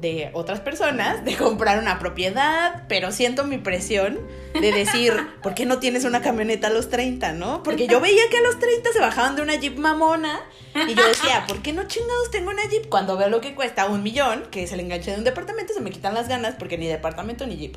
de 0.00 0.30
otras 0.32 0.60
personas 0.60 1.24
de 1.24 1.36
comprar 1.36 1.78
una 1.78 1.98
propiedad, 1.98 2.84
pero 2.88 3.10
siento 3.10 3.44
mi 3.44 3.58
presión 3.58 4.18
de 4.54 4.72
decir, 4.72 5.12
¿por 5.42 5.54
qué 5.54 5.66
no 5.66 5.78
tienes 5.78 6.04
una 6.04 6.22
camioneta 6.22 6.68
a 6.68 6.70
los 6.70 6.88
30, 6.88 7.32
no? 7.32 7.62
Porque 7.62 7.88
yo 7.88 8.00
veía 8.02 8.22
que 8.30 8.38
a 8.38 8.42
los 8.42 8.58
30 8.58 8.92
se 8.92 9.00
bajaban 9.00 9.36
de 9.36 9.42
una 9.42 9.56
Jeep 9.56 9.76
mamona 9.76 10.40
y 10.74 10.94
yo 10.94 11.06
decía, 11.06 11.44
¿por 11.48 11.62
qué 11.62 11.72
no 11.72 11.84
chingados 11.84 12.30
tengo 12.30 12.50
una 12.50 12.64
Jeep? 12.64 12.88
Cuando 12.88 13.16
veo 13.16 13.28
lo 13.28 13.40
que 13.40 13.54
cuesta 13.54 13.86
un 13.86 14.02
millón, 14.02 14.46
que 14.50 14.62
es 14.62 14.72
el 14.72 14.80
enganche 14.80 15.10
de 15.10 15.18
un 15.18 15.24
departamento, 15.24 15.74
se 15.74 15.80
me 15.80 15.90
quitan 15.90 16.14
las 16.14 16.28
ganas 16.28 16.54
porque 16.54 16.78
ni 16.78 16.86
departamento 16.86 17.46
ni 17.46 17.56
Jeep. 17.56 17.76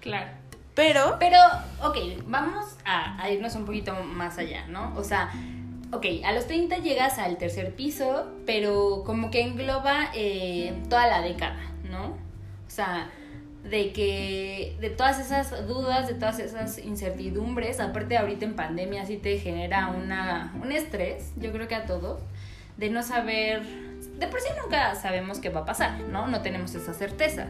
Claro. 0.00 0.30
Pero... 0.74 1.16
Pero, 1.18 1.38
ok, 1.82 1.96
vamos 2.26 2.76
a, 2.84 3.22
a 3.22 3.30
irnos 3.30 3.54
un 3.54 3.64
poquito 3.64 3.94
más 3.94 4.38
allá, 4.38 4.66
¿no? 4.66 4.92
O 4.96 5.04
sea, 5.04 5.32
ok, 5.94 6.06
a 6.24 6.32
los 6.32 6.46
30 6.46 6.78
llegas 6.78 7.18
al 7.18 7.38
tercer 7.38 7.74
piso, 7.74 8.26
pero 8.46 9.04
como 9.06 9.30
que 9.30 9.42
engloba 9.42 10.10
eh, 10.14 10.74
toda 10.90 11.06
la 11.06 11.22
década, 11.22 11.60
¿no? 11.88 12.08
O 12.66 12.70
sea, 12.70 13.10
de 13.62 13.92
que 13.92 14.76
de 14.80 14.90
todas 14.90 15.20
esas 15.20 15.66
dudas, 15.66 16.08
de 16.08 16.14
todas 16.14 16.38
esas 16.40 16.78
incertidumbres, 16.78 17.80
aparte 17.80 18.18
ahorita 18.18 18.44
en 18.44 18.56
pandemia 18.56 19.06
sí 19.06 19.16
te 19.16 19.38
genera 19.38 19.88
una, 19.88 20.52
un 20.60 20.72
estrés, 20.72 21.32
yo 21.36 21.52
creo 21.52 21.68
que 21.68 21.76
a 21.76 21.86
todos, 21.86 22.20
de 22.76 22.90
no 22.90 23.02
saber, 23.02 23.62
de 23.62 24.26
por 24.26 24.40
sí 24.40 24.48
nunca 24.60 24.94
sabemos 24.96 25.38
qué 25.38 25.48
va 25.48 25.60
a 25.60 25.64
pasar, 25.64 26.00
¿no? 26.00 26.26
No 26.26 26.42
tenemos 26.42 26.74
esa 26.74 26.92
certeza, 26.92 27.46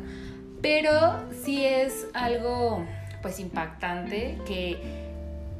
pero 0.61 1.24
sí 1.42 1.64
es 1.64 2.07
algo 2.12 2.85
pues 3.22 3.40
impactante 3.40 4.38
que 4.46 5.03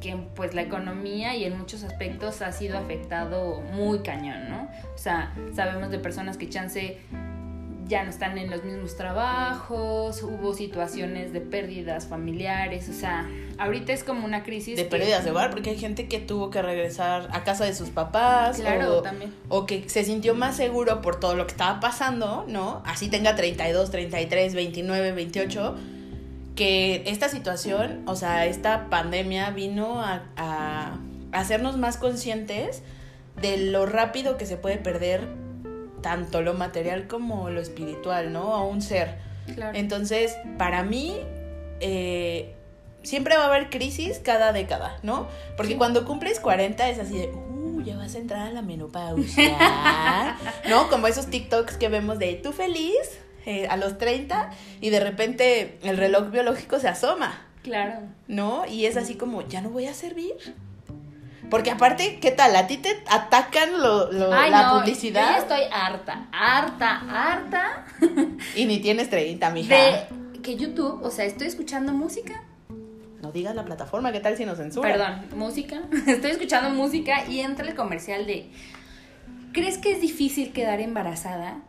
que 0.05 0.15
pues 0.35 0.53
la 0.53 0.61
economía 0.61 1.35
y 1.35 1.45
en 1.45 1.57
muchos 1.57 1.83
aspectos 1.83 2.43
ha 2.43 2.51
sido 2.51 2.77
afectado 2.77 3.61
muy 3.61 3.99
cañón, 3.99 4.49
¿no? 4.49 4.69
O 4.93 4.97
sea, 4.97 5.33
sabemos 5.55 5.89
de 5.89 5.97
personas 5.97 6.37
que 6.37 6.47
chance 6.47 6.99
ya 7.87 8.03
no 8.03 8.11
están 8.11 8.37
en 8.37 8.51
los 8.51 8.63
mismos 8.63 8.95
trabajos, 8.95 10.21
hubo 10.21 10.53
situaciones 10.53 11.33
de 11.33 11.41
pérdidas 11.41 12.05
familiares, 12.05 12.87
o 12.89 12.93
sea, 12.93 13.27
ahorita 13.57 13.93
es 13.93 14.03
como 14.03 14.25
una 14.25 14.43
crisis. 14.43 14.75
De 14.75 14.85
pérdidas 14.85 15.23
de 15.23 15.31
hogar, 15.31 15.49
porque 15.49 15.71
hay 15.71 15.77
gente 15.77 16.07
que 16.07 16.19
tuvo 16.19 16.51
que 16.51 16.61
regresar 16.61 17.27
a 17.31 17.43
casa 17.43 17.65
de 17.65 17.73
sus 17.73 17.89
papás. 17.89 18.59
Claro, 18.59 18.99
o, 18.99 19.01
también. 19.01 19.33
O 19.49 19.65
que 19.65 19.89
se 19.89 20.03
sintió 20.03 20.35
más 20.35 20.55
seguro 20.55 21.01
por 21.01 21.19
todo 21.19 21.35
lo 21.35 21.47
que 21.47 21.51
estaba 21.51 21.79
pasando, 21.79 22.45
¿no? 22.47 22.83
Así 22.85 23.09
tenga 23.09 23.35
32, 23.35 23.89
33, 23.89 24.53
29, 24.53 25.11
28 25.11 25.75
que 26.55 27.03
esta 27.05 27.29
situación, 27.29 28.03
o 28.07 28.15
sea, 28.15 28.45
esta 28.45 28.89
pandemia 28.89 29.51
vino 29.51 30.01
a, 30.01 30.97
hacernos 31.31 31.77
más 31.77 31.97
conscientes 31.97 32.81
de 33.41 33.57
lo 33.57 33.85
rápido 33.85 34.37
que 34.37 34.45
se 34.45 34.55
puede 34.55 34.77
perder 34.77 35.27
tanto 36.01 36.41
lo 36.41 36.53
material 36.53 37.07
como 37.07 37.49
lo 37.49 37.59
espiritual, 37.59 38.31
¿no? 38.31 38.55
A 38.55 38.63
un 38.63 38.81
ser. 38.81 39.17
Claro. 39.53 39.77
Entonces, 39.77 40.37
para 40.57 40.83
mí, 40.83 41.17
eh, 41.81 42.55
siempre 43.03 43.35
va 43.35 43.43
a 43.43 43.47
haber 43.47 43.69
crisis 43.69 44.19
cada 44.19 44.53
década, 44.53 44.97
¿no? 45.03 45.27
Porque 45.57 45.77
cuando 45.77 46.05
cumples 46.05 46.39
40 46.39 46.89
es 46.89 46.99
así 46.99 47.17
de, 47.17 47.27
uh, 47.27 47.81
ya 47.81 47.97
vas 47.97 48.15
a 48.15 48.19
entrar 48.19 48.47
a 48.47 48.51
la 48.51 48.61
menopausia, 48.61 50.37
¿no? 50.69 50.89
Como 50.89 51.07
esos 51.07 51.27
TikToks 51.27 51.77
que 51.77 51.89
vemos 51.89 52.17
de, 52.17 52.35
tú 52.35 52.53
feliz, 52.53 53.19
eh, 53.45 53.67
a 53.67 53.77
los 53.77 53.97
30 53.97 54.49
y 54.81 54.89
de 54.89 54.99
repente 54.99 55.77
el 55.83 55.97
reloj 55.97 56.31
biológico 56.31 56.79
se 56.79 56.87
asoma. 56.87 57.41
Claro. 57.63 58.01
¿No? 58.27 58.65
Y 58.65 58.85
es 58.85 58.97
así 58.97 59.15
como, 59.15 59.41
ya 59.47 59.61
no 59.61 59.69
voy 59.69 59.87
a 59.87 59.93
servir. 59.93 60.35
Porque 61.49 61.71
aparte, 61.71 62.19
¿qué 62.19 62.31
tal? 62.31 62.55
¿A 62.55 62.67
ti 62.67 62.77
te 62.77 63.03
atacan 63.07 63.81
lo, 63.81 64.11
la 64.11 64.73
publicidad? 64.73 65.21
Yo 65.21 65.31
ya 65.31 65.37
estoy 65.37 65.61
harta, 65.71 66.27
harta, 66.31 67.01
harta. 67.07 67.85
y 68.55 68.65
ni 68.65 68.79
tienes 68.79 69.09
30, 69.09 69.49
mija. 69.51 69.75
De 69.75 70.07
que 70.41 70.55
YouTube, 70.55 71.01
o 71.03 71.11
sea, 71.11 71.25
estoy 71.25 71.47
escuchando 71.47 71.91
música. 71.91 72.43
No 73.21 73.31
digas 73.31 73.55
la 73.55 73.65
plataforma, 73.65 74.11
¿qué 74.11 74.19
tal 74.19 74.37
si 74.37 74.45
nos 74.45 74.57
censura? 74.57 74.91
Perdón, 74.91 75.25
música. 75.35 75.81
Estoy 76.07 76.31
escuchando 76.31 76.69
música 76.69 77.25
y 77.27 77.39
entra 77.39 77.67
el 77.67 77.75
comercial 77.75 78.27
de. 78.27 78.51
¿Crees 79.51 79.77
que 79.79 79.91
es 79.91 80.01
difícil 80.01 80.51
quedar 80.53 80.81
embarazada? 80.81 81.59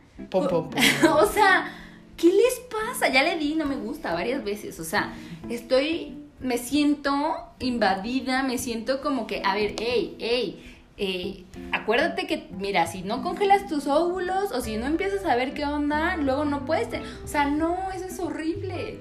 o 1.11 1.27
sea, 1.27 1.73
¿qué 2.17 2.29
les 2.29 2.61
pasa? 2.71 3.09
Ya 3.09 3.23
le 3.23 3.37
di, 3.37 3.55
no 3.55 3.67
me 3.67 3.77
gusta 3.77 4.15
varias 4.15 4.45
veces. 4.45 4.81
O 4.81 4.85
sea, 4.85 5.13
estoy, 5.49 6.17
me 6.41 6.59
siento 6.59 7.37
invadida, 7.61 8.43
me 8.43 8.59
siento 8.59 9.01
como 9.01 9.27
que, 9.27 9.43
a 9.45 9.55
ver, 9.55 9.77
hey, 9.79 10.17
hey. 10.19 10.73
Eh, 10.99 11.45
acuérdate 11.73 12.27
que, 12.27 12.49
mira, 12.59 12.87
si 12.87 13.03
no 13.03 13.23
congelas 13.23 13.67
tus 13.69 13.87
óvulos 13.87 14.51
o 14.53 14.63
si 14.63 14.79
no 14.79 14.87
empiezas 14.87 15.27
a 15.27 15.37
ver 15.37 15.53
qué 15.53 15.67
onda, 15.67 16.17
luego 16.17 16.45
no 16.47 16.65
puedes. 16.65 16.89
O 17.23 17.27
sea, 17.27 17.51
no, 17.51 17.77
eso 17.95 18.07
es 18.07 18.19
horrible. 18.19 18.99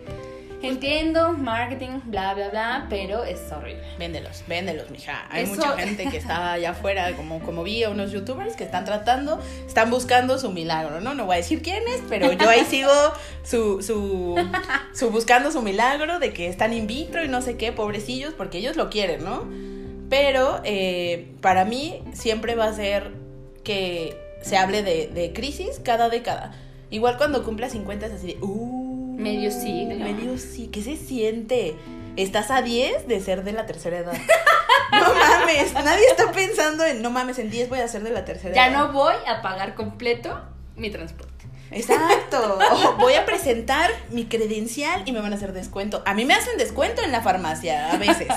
Entiendo, 0.68 1.34
marketing, 1.34 2.00
bla, 2.06 2.34
bla, 2.34 2.50
bla, 2.50 2.88
pero 2.90 3.24
es 3.24 3.40
horrible. 3.52 3.84
Véndelos, 3.98 4.44
véndelos, 4.48 4.90
mija. 4.92 5.26
Hay 5.30 5.44
Eso- 5.44 5.56
mucha 5.56 5.78
gente 5.78 6.08
que 6.10 6.18
está 6.18 6.54
allá 6.54 6.72
afuera, 6.72 7.14
como, 7.16 7.40
como 7.40 7.64
vi 7.64 7.84
a 7.84 7.90
unos 7.90 8.12
youtubers 8.12 8.56
que 8.56 8.64
están 8.64 8.86
tratando, 8.86 9.40
están 9.68 9.90
buscando 9.90 10.38
su 10.38 10.52
milagro, 10.52 11.02
¿no? 11.02 11.14
No 11.14 11.26
voy 11.26 11.36
a 11.36 11.38
decir 11.38 11.62
quién 11.62 11.84
es, 11.88 12.02
pero 12.10 12.32
yo 12.32 12.50
ahí 12.50 12.66
sigo 12.66 12.92
su, 13.44 13.82
su, 13.82 14.36
su 14.94 15.10
buscando 15.12 15.52
su 15.52 15.62
milagro 15.62 16.20
de 16.20 16.34
que 16.34 16.48
están 16.48 16.74
in 16.74 16.88
vitro 16.88 17.24
y 17.24 17.28
no 17.28 17.42
sé 17.42 17.58
qué, 17.58 17.72
pobrecillos, 17.72 18.34
porque 18.34 18.58
ellos 18.60 18.76
lo 18.76 18.90
quieren, 18.90 19.24
¿no? 19.24 19.46
Pero 20.10 20.62
eh, 20.64 21.32
para 21.42 21.66
mí 21.66 22.02
siempre 22.14 22.56
va 22.56 22.66
a 22.66 22.74
ser 22.74 23.12
que 23.64 24.16
se 24.42 24.58
hable 24.58 24.84
de, 24.84 25.08
de 25.08 25.34
crisis 25.34 25.80
cada 25.84 26.10
década. 26.10 26.54
Igual 26.92 27.18
cuando 27.18 27.44
cumpla 27.44 27.68
50 27.70 28.06
es 28.06 28.14
así 28.14 28.28
de, 28.28 28.38
uh, 28.42 28.85
Medio 29.26 29.50
siglo. 29.50 29.96
Medio 29.96 30.38
sí, 30.38 30.68
¿qué 30.72 30.84
se 30.84 30.96
siente? 30.98 31.76
Estás 32.16 32.52
a 32.52 32.62
10 32.62 33.08
de 33.08 33.20
ser 33.20 33.44
de 33.44 33.54
la 33.54 33.66
tercera 33.66 33.98
edad. 33.98 34.14
No 34.92 35.14
mames, 35.16 35.74
nadie 35.74 36.06
está 36.08 36.32
pensando 36.32 36.86
en, 36.86 37.02
no 37.02 37.10
mames, 37.10 37.40
en 37.40 37.50
10 37.50 37.70
voy 37.70 37.80
a 37.80 37.88
ser 37.88 38.04
de 38.04 38.12
la 38.12 38.24
tercera 38.24 38.54
Ya 38.56 38.68
edad. 38.68 38.78
no 38.78 38.94
voy 38.94 39.16
a 39.28 39.42
pagar 39.42 39.74
completo 39.74 40.40
mi 40.76 40.90
transporte. 40.92 41.46
Exacto. 41.72 42.60
O 42.72 42.94
voy 42.98 43.16
a 43.16 43.26
presentar 43.26 43.90
mi 44.12 44.26
credencial 44.26 45.02
y 45.06 45.12
me 45.12 45.20
van 45.22 45.34
a 45.34 45.38
hacer 45.38 45.52
descuento. 45.54 46.04
A 46.06 46.14
mí 46.14 46.24
me 46.24 46.36
hacen 46.36 46.58
descuento 46.58 47.02
en 47.02 47.12
la 47.12 47.22
farmacia 47.22 47.92
a 47.92 47.98
veces. 47.98 48.28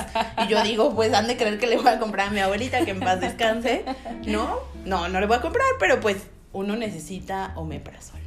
Y 0.45 0.49
yo 0.49 0.61
digo, 0.63 0.95
pues 0.97 1.13
han 1.13 1.29
de 1.29 1.37
creer 1.37 1.59
que 1.59 1.67
le 1.67 1.77
voy 1.77 1.87
a 1.87 1.99
comprar 2.01 2.29
a 2.29 2.31
mi 2.31 2.41
abuelita 2.41 2.85
que 2.85 2.93
en 2.93 3.01
paz 3.01 3.21
descanse. 3.21 3.85
No, 4.27 4.59
no, 4.87 5.09
no 5.09 5.21
le 5.21 5.27
voy 5.27 5.37
a 5.37 5.41
comprar, 5.43 5.67
pero 5.79 6.01
pues 6.01 6.17
uno 6.53 6.75
necesita 6.77 7.53
omeprazol. 7.57 8.19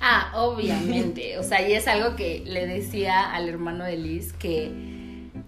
Ah, 0.00 0.32
obviamente. 0.34 1.38
O 1.38 1.42
sea, 1.42 1.66
y 1.66 1.72
es 1.72 1.88
algo 1.88 2.16
que 2.16 2.42
le 2.44 2.66
decía 2.66 3.32
al 3.32 3.48
hermano 3.48 3.84
de 3.84 3.96
Liz 3.96 4.32
que, 4.32 4.70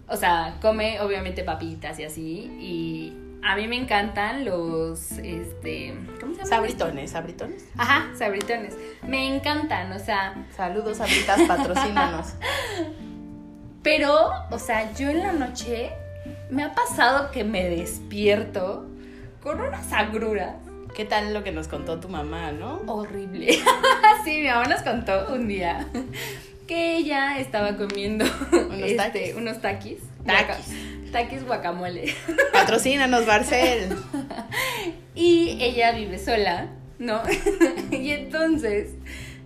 o 0.09 0.17
sea, 0.17 0.57
come 0.61 1.01
obviamente 1.01 1.45
papitas 1.45 1.99
y 1.99 2.05
así. 2.05 2.51
Y 2.61 3.13
a 3.43 3.57
mí 3.57 3.69
me 3.69 3.77
encantan 3.77 4.45
los, 4.45 5.13
este, 5.13 5.95
¿cómo 6.21 6.33
se 6.35 6.39
llama? 6.39 6.51
Sabritones, 6.51 7.11
sabritones. 7.11 7.69
Ajá, 7.77 8.09
sabritones. 8.17 8.77
Me 9.07 9.35
encantan, 9.35 9.93
o 9.93 9.99
sea, 9.99 10.47
Saludos, 10.57 10.99
sabritas, 10.99 11.41
patrocínanos. 11.43 12.35
pero, 13.83 14.31
o 14.51 14.59
sea, 14.59 14.93
yo 14.95 15.09
en 15.09 15.21
la 15.21 15.33
noche 15.33 15.93
me 16.51 16.65
ha 16.65 16.75
pasado 16.75 17.31
que 17.31 17.45
me 17.45 17.69
despierto 17.69 18.87
con 19.43 19.61
unas 19.61 19.93
agruras 19.93 20.57
¿Qué 20.99 21.05
tal 21.05 21.33
lo 21.33 21.45
que 21.45 21.53
nos 21.53 21.69
contó 21.69 22.01
tu 22.01 22.09
mamá, 22.09 22.51
no? 22.51 22.83
horrible. 22.89 23.53
sí, 24.25 24.41
mi 24.41 24.49
mamá 24.49 24.65
nos 24.65 24.83
contó 24.83 25.33
un 25.33 25.47
día 25.47 25.87
que 26.67 26.97
ella 26.97 27.39
estaba 27.39 27.77
comiendo 27.77 28.25
Unos 28.51 28.81
este, 28.81 28.97
taquis. 28.97 29.35
unos 29.37 29.61
taquis. 29.61 29.99
Taquis. 30.27 31.13
Taquis 31.13 31.45
guacamole. 31.47 32.13
Patrocínanos, 32.53 33.27
Barcel. 33.27 33.97
Y 35.15 35.57
ella 35.63 35.93
vive 35.93 36.19
sola, 36.19 36.67
¿no? 36.99 37.23
y 37.93 38.11
entonces 38.11 38.91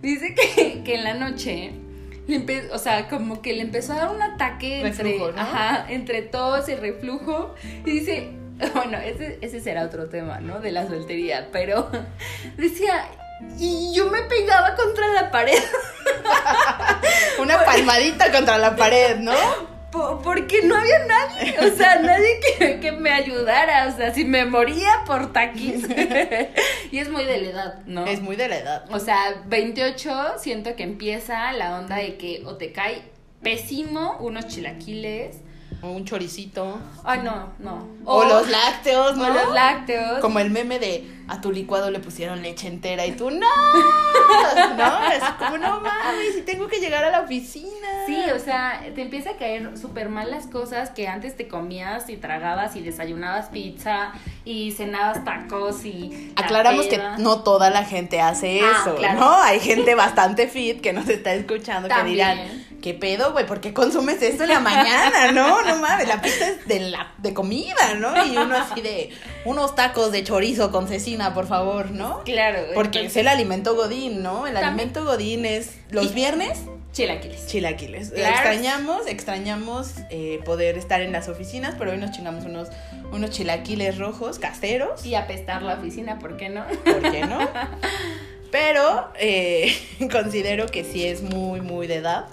dice 0.01 0.33
que, 0.33 0.81
que 0.83 0.95
en 0.95 1.03
la 1.03 1.13
noche, 1.13 1.73
le 2.25 2.71
o 2.71 2.79
sea, 2.79 3.07
como 3.09 3.43
que 3.43 3.53
le 3.53 3.61
empezó 3.61 3.93
a 3.93 3.97
dar 3.97 4.09
un 4.09 4.23
ataque 4.23 4.81
entre, 4.81 5.19
¿no? 5.19 5.27
ajá, 5.39 5.85
entre 5.89 6.23
tos 6.23 6.67
y 6.67 6.73
reflujo. 6.73 7.53
Y 7.85 7.91
dice, 7.91 8.31
bueno, 8.73 8.97
ese, 8.97 9.39
ese 9.41 9.59
será 9.61 9.83
otro 9.83 10.09
tema, 10.09 10.39
¿no? 10.39 10.59
De 10.59 10.71
la 10.71 10.87
soltería, 10.87 11.49
pero 11.51 11.89
decía, 12.57 13.05
y 13.59 13.93
yo 13.95 14.09
me 14.09 14.21
pegaba 14.23 14.75
contra 14.75 15.07
la 15.09 15.31
pared. 15.31 15.57
Una 17.39 17.63
palmadita 17.65 18.31
contra 18.31 18.57
la 18.57 18.75
pared, 18.75 19.17
¿no? 19.17 19.33
po- 19.91 20.21
Porque 20.23 20.61
no 20.63 20.75
había 20.75 21.05
nadie, 21.05 21.55
o 21.59 21.75
sea, 21.75 21.99
nadie 21.99 22.39
que, 22.57 22.79
que 22.79 22.91
me 22.91 23.11
ayudara, 23.11 23.87
o 23.87 23.95
sea, 23.97 24.13
si 24.13 24.25
me 24.25 24.45
moría 24.45 25.03
por 25.05 25.31
taquis. 25.33 25.85
y 26.91 26.97
es 26.99 27.09
muy 27.09 27.25
de 27.25 27.37
la 27.41 27.49
edad, 27.49 27.79
¿no? 27.85 28.05
Es 28.05 28.21
muy 28.21 28.35
de 28.35 28.47
la 28.47 28.57
edad. 28.57 28.85
O 28.91 28.99
sea, 28.99 29.43
28 29.45 30.33
siento 30.39 30.75
que 30.75 30.83
empieza 30.83 31.51
la 31.53 31.77
onda 31.77 31.97
de 31.97 32.17
que 32.17 32.41
o 32.45 32.55
te 32.55 32.71
cae 32.71 33.03
pésimo 33.41 34.17
unos 34.19 34.47
chilaquiles. 34.47 35.37
O 35.83 35.89
un 35.89 36.05
choricito. 36.05 36.79
Ay, 37.03 37.19
no, 37.23 37.49
no. 37.59 37.85
O, 38.05 38.23
los 38.23 38.49
lácteos, 38.49 39.17
¿no? 39.17 39.25
o 39.25 39.29
los 39.29 39.53
lácteos. 39.53 40.19
Como 40.19 40.39
el 40.39 40.49
meme 40.49 40.79
de 40.79 41.22
a 41.27 41.41
tu 41.41 41.51
licuado 41.51 41.89
le 41.91 41.99
pusieron 41.99 42.41
leche 42.41 42.67
entera 42.67 43.05
y 43.05 43.13
tú 43.13 43.29
no. 43.31 43.47
No, 44.77 45.11
es 45.11 45.23
como 45.37 45.57
no 45.57 45.81
mames, 45.81 46.37
y 46.37 46.41
tengo 46.41 46.67
que 46.67 46.79
llegar 46.79 47.03
a 47.03 47.11
la 47.11 47.21
oficina. 47.21 47.69
Sí, 48.05 48.17
o 48.35 48.39
sea, 48.39 48.81
te 48.93 49.01
empieza 49.01 49.31
a 49.31 49.37
caer 49.37 49.77
súper 49.77 50.09
mal 50.09 50.29
las 50.31 50.47
cosas 50.47 50.89
que 50.89 51.07
antes 51.07 51.35
te 51.35 51.47
comías 51.47 52.09
y 52.09 52.17
tragabas 52.17 52.75
y 52.75 52.81
desayunabas 52.81 53.47
pizza 53.47 54.11
y 54.45 54.71
cenabas 54.71 55.23
tacos 55.23 55.85
y... 55.85 56.33
la 56.35 56.45
Aclaramos 56.45 56.85
que 56.87 56.99
no 57.19 57.41
toda 57.43 57.69
la 57.69 57.85
gente 57.85 58.21
hace 58.21 58.61
Ah, 58.61 58.81
eso, 58.81 58.95
claro. 58.95 59.19
¿no? 59.19 59.41
Hay 59.41 59.59
gente 59.59 59.95
bastante 59.95 60.47
fit 60.47 60.81
que 60.81 60.93
nos 60.93 61.07
está 61.07 61.33
escuchando 61.33 61.87
que 61.89 62.03
dirán, 62.03 62.39
¿qué 62.81 62.93
pedo, 62.93 63.31
güey? 63.31 63.45
¿Por 63.45 63.61
qué 63.61 63.73
consumes 63.73 64.21
esto 64.21 64.43
en 64.43 64.49
la 64.49 64.59
mañana? 64.59 65.31
No, 65.31 65.61
no 65.63 65.77
mames, 65.77 66.07
la 66.07 66.21
pizza 66.21 66.49
es 66.49 66.67
de, 66.67 66.79
la, 66.81 67.11
de 67.17 67.33
comida, 67.33 67.95
¿no? 67.97 68.25
Y 68.25 68.37
uno 68.37 68.55
así 68.55 68.81
de 68.81 69.09
unos 69.45 69.75
tacos 69.75 70.11
de 70.11 70.23
chorizo 70.23 70.71
con 70.71 70.87
cecina, 70.87 71.33
por 71.33 71.47
favor, 71.47 71.91
¿no? 71.91 72.23
Claro. 72.23 72.59
Porque 72.73 73.05
es 73.05 73.17
el 73.17 73.27
alimento 73.27 73.75
godín, 73.75 74.23
¿no? 74.23 74.47
El 74.47 74.53
También. 74.53 74.65
alimento 74.73 75.03
godín 75.05 75.45
es 75.45 75.71
los 75.89 76.05
Y- 76.11 76.13
viernes 76.13 76.59
Chilaquiles. 76.93 77.47
chilaquiles. 77.47 78.11
Claro. 78.11 78.33
Extrañamos, 78.35 79.07
extrañamos 79.07 79.87
eh, 80.11 80.39
poder 80.45 80.77
estar 80.77 81.01
en 81.01 81.11
las 81.11 81.27
oficinas, 81.27 81.73
pero 81.77 81.91
hoy 81.91 81.97
nos 81.97 82.11
chingamos 82.11 82.45
unos, 82.45 82.69
unos 83.11 83.31
chilaquiles 83.31 83.97
rojos 83.97 84.37
caseros. 84.39 85.03
Y 85.05 85.15
apestar 85.15 85.63
la 85.63 85.73
oficina, 85.73 86.19
¿por 86.19 86.37
qué 86.37 86.49
no? 86.49 86.63
¿Por 86.85 87.01
qué 87.11 87.25
no? 87.25 87.39
Pero 88.51 89.09
eh, 89.19 89.75
considero 90.11 90.67
que 90.67 90.83
sí 90.83 91.05
es 91.07 91.23
muy, 91.23 91.61
muy 91.61 91.87
de 91.87 91.95
edad. 91.95 92.25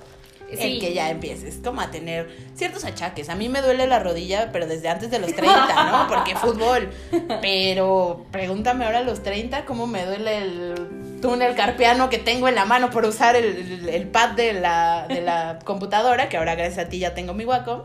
Sí. 0.57 0.75
El 0.75 0.81
que 0.81 0.93
ya 0.95 1.11
empieces 1.11 1.59
como 1.65 1.81
a 1.81 1.91
tener 1.91 2.29
ciertos 2.57 2.85
achaques. 2.85 3.29
A 3.29 3.35
mí 3.37 3.49
me 3.49 3.63
duele 3.63 3.87
la 3.87 3.99
rodilla, 4.01 4.51
pero 4.53 4.67
desde 4.67 4.89
antes 4.89 5.11
de 5.11 5.19
los 5.21 5.33
30, 5.35 5.91
¿no? 5.93 6.09
Porque 6.09 6.35
fútbol. 6.37 6.91
Pero 7.41 8.27
pregúntame 8.31 8.85
ahora 8.85 8.99
a 8.99 9.03
los 9.03 9.23
30 9.23 9.65
cómo 9.65 9.87
me 9.87 10.05
duele 10.05 10.39
el 10.39 11.19
túnel 11.23 11.55
carpiano 11.55 12.09
que 12.11 12.19
tengo 12.19 12.49
en 12.49 12.55
la 12.55 12.65
mano 12.65 12.91
por 12.91 13.05
usar 13.05 13.37
el, 13.37 13.45
el- 13.45 13.89
el 13.89 14.09
pad 14.09 14.31
de 14.31 14.55
la, 14.55 15.07
de 15.09 15.21
la 15.21 15.59
computadora, 15.65 16.29
que 16.29 16.37
ahora 16.37 16.55
gracias 16.55 16.87
a 16.87 16.89
ti 16.89 16.99
ya 16.99 17.15
tengo 17.15 17.35
mi 17.35 17.45
Wacom, 17.45 17.83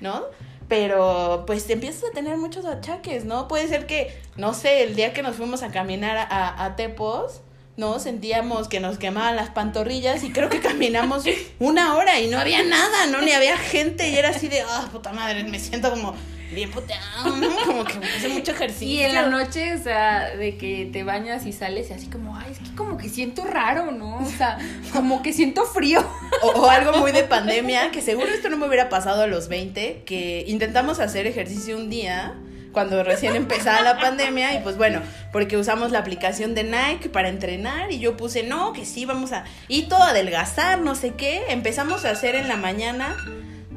¿no? 0.00 0.22
Pero 0.68 1.44
pues 1.46 1.68
empiezas 1.70 2.10
a 2.10 2.12
tener 2.12 2.36
muchos 2.36 2.64
achaques, 2.66 3.24
¿no? 3.24 3.48
Puede 3.48 3.68
ser 3.68 3.86
que, 3.86 4.16
no 4.36 4.52
sé, 4.54 4.82
el 4.82 4.94
día 4.96 5.12
que 5.12 5.22
nos 5.22 5.36
fuimos 5.36 5.62
a 5.62 5.70
caminar 5.70 6.16
a, 6.18 6.64
a 6.64 6.76
Tepos, 6.76 7.40
¿no? 7.78 8.00
Sentíamos 8.00 8.68
que 8.68 8.80
nos 8.80 8.98
quemaban 8.98 9.36
las 9.36 9.50
pantorrillas 9.50 10.24
y 10.24 10.32
creo 10.32 10.50
que 10.50 10.60
caminamos 10.60 11.24
una 11.60 11.94
hora 11.94 12.20
y 12.20 12.26
no 12.26 12.38
había 12.38 12.62
nada, 12.64 13.06
¿no? 13.06 13.22
Ni 13.22 13.30
había 13.30 13.56
gente 13.56 14.10
y 14.10 14.16
era 14.16 14.30
así 14.30 14.48
de, 14.48 14.60
ah, 14.62 14.88
puta 14.92 15.12
madre, 15.12 15.44
me 15.44 15.60
siento 15.60 15.88
como 15.88 16.14
bien 16.52 16.72
puteado, 16.72 17.36
¿no? 17.36 17.48
Como 17.64 17.84
que 17.84 17.98
hace 17.98 18.28
mucho 18.30 18.50
ejercicio. 18.50 18.88
Y 18.88 19.02
en 19.02 19.14
la 19.14 19.26
noche, 19.26 19.74
o 19.74 19.78
sea, 19.78 20.34
de 20.34 20.56
que 20.56 20.90
te 20.92 21.04
bañas 21.04 21.46
y 21.46 21.52
sales 21.52 21.90
y 21.90 21.92
así 21.92 22.08
como, 22.08 22.36
ay, 22.36 22.50
es 22.50 22.58
que 22.58 22.74
como 22.74 22.98
que 22.98 23.08
siento 23.08 23.44
raro, 23.44 23.92
¿no? 23.92 24.18
O 24.18 24.30
sea, 24.36 24.58
como 24.92 25.22
que 25.22 25.32
siento 25.32 25.64
frío. 25.64 26.04
O, 26.42 26.48
o 26.48 26.70
algo 26.70 26.98
muy 26.98 27.12
de 27.12 27.22
pandemia, 27.22 27.92
que 27.92 28.02
seguro 28.02 28.28
esto 28.28 28.48
no 28.48 28.56
me 28.56 28.66
hubiera 28.66 28.88
pasado 28.88 29.22
a 29.22 29.26
los 29.28 29.48
20, 29.48 30.02
que 30.04 30.44
intentamos 30.48 30.98
hacer 30.98 31.28
ejercicio 31.28 31.76
un 31.76 31.90
día 31.90 32.34
cuando 32.72 33.02
recién 33.02 33.34
empezaba 33.36 33.80
la 33.82 33.98
pandemia 33.98 34.54
y 34.54 34.62
pues 34.62 34.76
bueno, 34.76 35.00
porque 35.32 35.56
usamos 35.56 35.90
la 35.90 35.98
aplicación 36.00 36.54
de 36.54 36.64
Nike 36.64 37.08
para 37.08 37.28
entrenar 37.28 37.90
y 37.92 37.98
yo 37.98 38.16
puse, 38.16 38.42
no, 38.42 38.72
que 38.72 38.84
sí, 38.84 39.04
vamos 39.04 39.32
a... 39.32 39.44
Y 39.68 39.84
todo 39.88 40.02
adelgazar, 40.02 40.80
no 40.80 40.94
sé 40.94 41.14
qué, 41.14 41.46
empezamos 41.48 42.04
a 42.04 42.10
hacer 42.10 42.34
en 42.34 42.48
la 42.48 42.56
mañana 42.56 43.16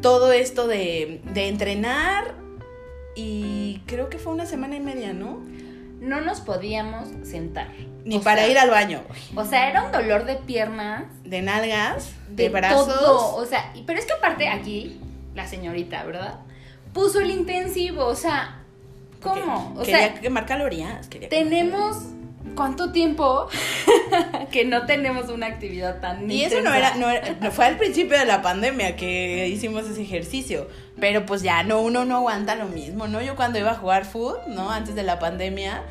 todo 0.01 0.31
esto 0.31 0.67
de, 0.67 1.21
de 1.33 1.47
entrenar 1.47 2.35
y 3.15 3.81
creo 3.85 4.09
que 4.09 4.17
fue 4.17 4.33
una 4.33 4.45
semana 4.45 4.75
y 4.75 4.79
media, 4.79 5.13
¿no? 5.13 5.41
No 5.99 6.21
nos 6.21 6.41
podíamos 6.41 7.09
sentar. 7.23 7.67
Ni 8.03 8.17
O 8.17 8.21
para 8.21 8.41
sea, 8.41 8.49
ir 8.49 8.57
al 8.57 8.71
baño, 8.71 9.03
O 9.35 9.45
sea, 9.45 9.69
era 9.69 9.83
un 9.83 9.91
dolor 9.91 10.25
de 10.25 10.35
piernas, 10.35 11.03
de 11.23 11.41
nalgas, 11.43 12.13
de, 12.29 12.43
de, 12.43 12.49
brazos. 12.49 12.87
todo. 12.87 13.35
O 13.35 13.45
sea, 13.45 13.71
pero 13.85 13.99
es 13.99 14.05
que 14.05 14.13
aparte 14.13 14.47
aquí, 14.47 14.99
la 15.35 15.47
señorita, 15.47 16.03
¿verdad? 16.03 16.39
Puso 16.93 17.19
el 17.19 17.29
intensivo, 17.29 18.05
o 18.05 18.15
sea, 18.15 18.60
¿cómo? 19.21 19.73
O 19.77 19.81
quería 19.83 19.99
sea, 19.99 20.13
quemar 20.21 20.45
calorías. 20.45 21.07
Quería 21.07 21.29
tenemos 21.29 21.97
cuánto 22.55 22.91
tiempo 22.91 23.47
que 24.51 24.65
no 24.65 24.85
tenemos 24.85 25.29
una 25.29 25.47
actividad 25.47 26.01
tan 26.01 26.29
Y 26.29 26.43
eso 26.43 26.61
no 26.61 26.73
era, 26.73 26.95
no 26.95 27.09
era- 27.09 27.51
fue 27.51 27.65
al 27.65 27.77
principio 27.77 28.17
de 28.19 28.25
la 28.25 28.41
pandemia 28.41 28.95
que 28.95 29.47
hicimos 29.47 29.85
ese 29.89 30.01
ejercicio. 30.01 30.67
Pero 30.99 31.25
pues 31.25 31.41
ya 31.41 31.63
no, 31.63 31.81
uno 31.81 32.05
no 32.05 32.17
aguanta 32.17 32.55
lo 32.55 32.65
mismo, 32.65 33.07
¿no? 33.07 33.21
Yo 33.21 33.35
cuando 33.35 33.57
iba 33.59 33.71
a 33.71 33.75
jugar 33.75 34.05
foot, 34.05 34.45
¿no? 34.47 34.69
Antes 34.71 34.93
de 34.95 35.03
la 35.03 35.17
pandemia, 35.19 35.83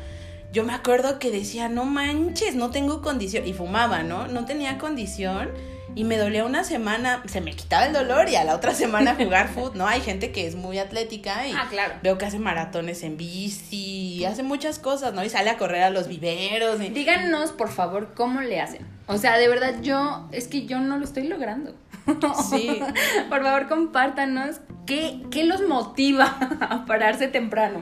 yo 0.53 0.63
me 0.63 0.73
acuerdo 0.73 1.17
que 1.19 1.31
decía, 1.31 1.67
no 1.69 1.85
manches, 1.85 2.55
no 2.55 2.69
tengo 2.69 3.01
condición. 3.01 3.47
Y 3.47 3.53
fumaba, 3.53 4.03
¿no? 4.03 4.27
No 4.27 4.45
tenía 4.45 4.77
condición. 4.77 5.49
Y 5.95 6.03
me 6.03 6.17
dolía 6.17 6.45
una 6.45 6.63
semana, 6.63 7.21
se 7.27 7.41
me 7.41 7.53
quitaba 7.53 7.85
el 7.85 7.93
dolor 7.93 8.29
y 8.29 8.35
a 8.35 8.43
la 8.43 8.55
otra 8.55 8.73
semana 8.73 9.15
jugar 9.19 9.49
foot, 9.49 9.75
¿no? 9.75 9.87
Hay 9.87 10.01
gente 10.01 10.31
que 10.31 10.47
es 10.47 10.55
muy 10.55 10.79
atlética 10.79 11.47
y 11.47 11.51
Ah, 11.53 11.67
claro. 11.69 11.95
veo 12.03 12.17
que 12.17 12.25
hace 12.25 12.39
maratones 12.39 13.03
en 13.03 13.17
bici, 13.17 14.23
hace 14.25 14.43
muchas 14.43 14.79
cosas, 14.79 15.13
¿no? 15.13 15.23
Y 15.23 15.29
sale 15.29 15.49
a 15.49 15.57
correr 15.57 15.83
a 15.83 15.89
los 15.89 16.07
viveros. 16.07 16.81
y- 16.81 16.89
Díganos, 16.89 17.51
por 17.51 17.69
favor, 17.69 18.13
cómo 18.15 18.41
le 18.41 18.59
hacen. 18.61 18.85
O 19.07 19.17
sea, 19.17 19.37
de 19.37 19.47
verdad, 19.47 19.81
yo, 19.81 20.27
es 20.31 20.47
que 20.47 20.65
yo 20.65 20.79
no 20.79 20.97
lo 20.97 21.03
estoy 21.03 21.27
logrando. 21.27 21.75
Sí. 22.49 22.81
Por 23.29 23.43
favor, 23.43 23.67
compártanos 23.67 24.57
qué, 24.85 25.21
qué 25.29 25.43
los 25.43 25.61
motiva 25.67 26.37
a 26.61 26.85
pararse 26.85 27.27
temprano. 27.27 27.81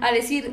A 0.00 0.12
decir, 0.12 0.50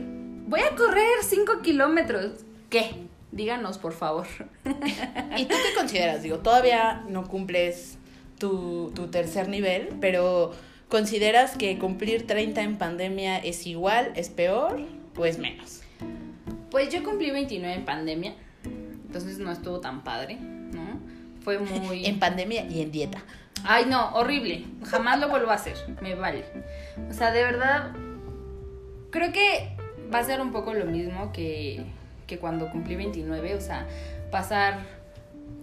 voy 0.48 0.62
a 0.62 0.76
correr 0.76 1.06
5 1.22 1.62
kilómetros. 1.62 2.32
¿Qué? 2.70 2.96
Díganos, 3.34 3.80
por 3.80 3.94
favor. 3.94 4.28
¿Y 5.38 5.46
tú 5.46 5.56
qué 5.56 5.76
consideras? 5.76 6.22
Digo, 6.22 6.40
todavía 6.40 7.04
no 7.10 7.28
cumples 7.28 7.98
tu, 8.38 8.92
tu 8.94 9.08
tercer 9.08 9.50
nivel, 9.50 9.90
pero 10.00 10.52
¿consideras 10.88 11.58
que 11.58 11.80
cumplir 11.80 12.28
30 12.28 12.62
en 12.62 12.78
pandemia 12.78 13.40
es 13.40 13.66
igual, 13.66 14.12
es 14.16 14.30
peor 14.30 14.82
o 15.18 15.26
es 15.26 15.40
menos? 15.40 15.82
Pues 16.70 16.94
yo 16.94 17.04
cumplí 17.04 17.32
29 17.32 17.76
en 17.76 17.86
pandemia, 17.86 18.36
entonces 18.64 19.40
no 19.40 19.52
estuvo 19.52 19.80
tan 19.80 20.04
padre, 20.04 20.36
¿no? 20.36 21.00
Fue 21.44 21.58
muy... 21.58 22.06
En 22.06 22.20
pandemia 22.20 22.68
y 22.70 22.82
en 22.82 22.92
dieta. 22.92 23.24
Ay, 23.64 23.86
no, 23.88 24.14
horrible. 24.14 24.66
Jamás 24.84 25.20
lo 25.20 25.30
vuelvo 25.30 25.50
a 25.50 25.56
hacer. 25.56 25.76
Me 26.02 26.14
vale. 26.14 26.46
O 27.10 27.14
sea, 27.14 27.32
de 27.32 27.44
verdad, 27.44 27.94
creo 29.10 29.32
que 29.32 29.76
va 30.14 30.20
a 30.20 30.24
ser 30.24 30.40
un 30.40 30.52
poco 30.52 30.74
lo 30.74 30.86
mismo 30.86 31.32
que, 31.32 31.86
que 32.28 32.40
cuando 32.40 32.70
cumplí 32.72 32.96
29. 32.96 33.56
O 33.56 33.62
sea, 33.62 33.88
pasar 34.32 34.80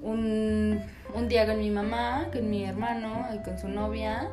un, 0.02 0.80
un 1.14 1.28
día 1.28 1.46
con 1.46 1.58
mi 1.58 1.70
mamá, 1.70 2.28
con 2.32 2.48
mi 2.50 2.64
hermano 2.64 3.26
y 3.34 3.42
con 3.42 3.58
su 3.58 3.68
novia. 3.68 4.28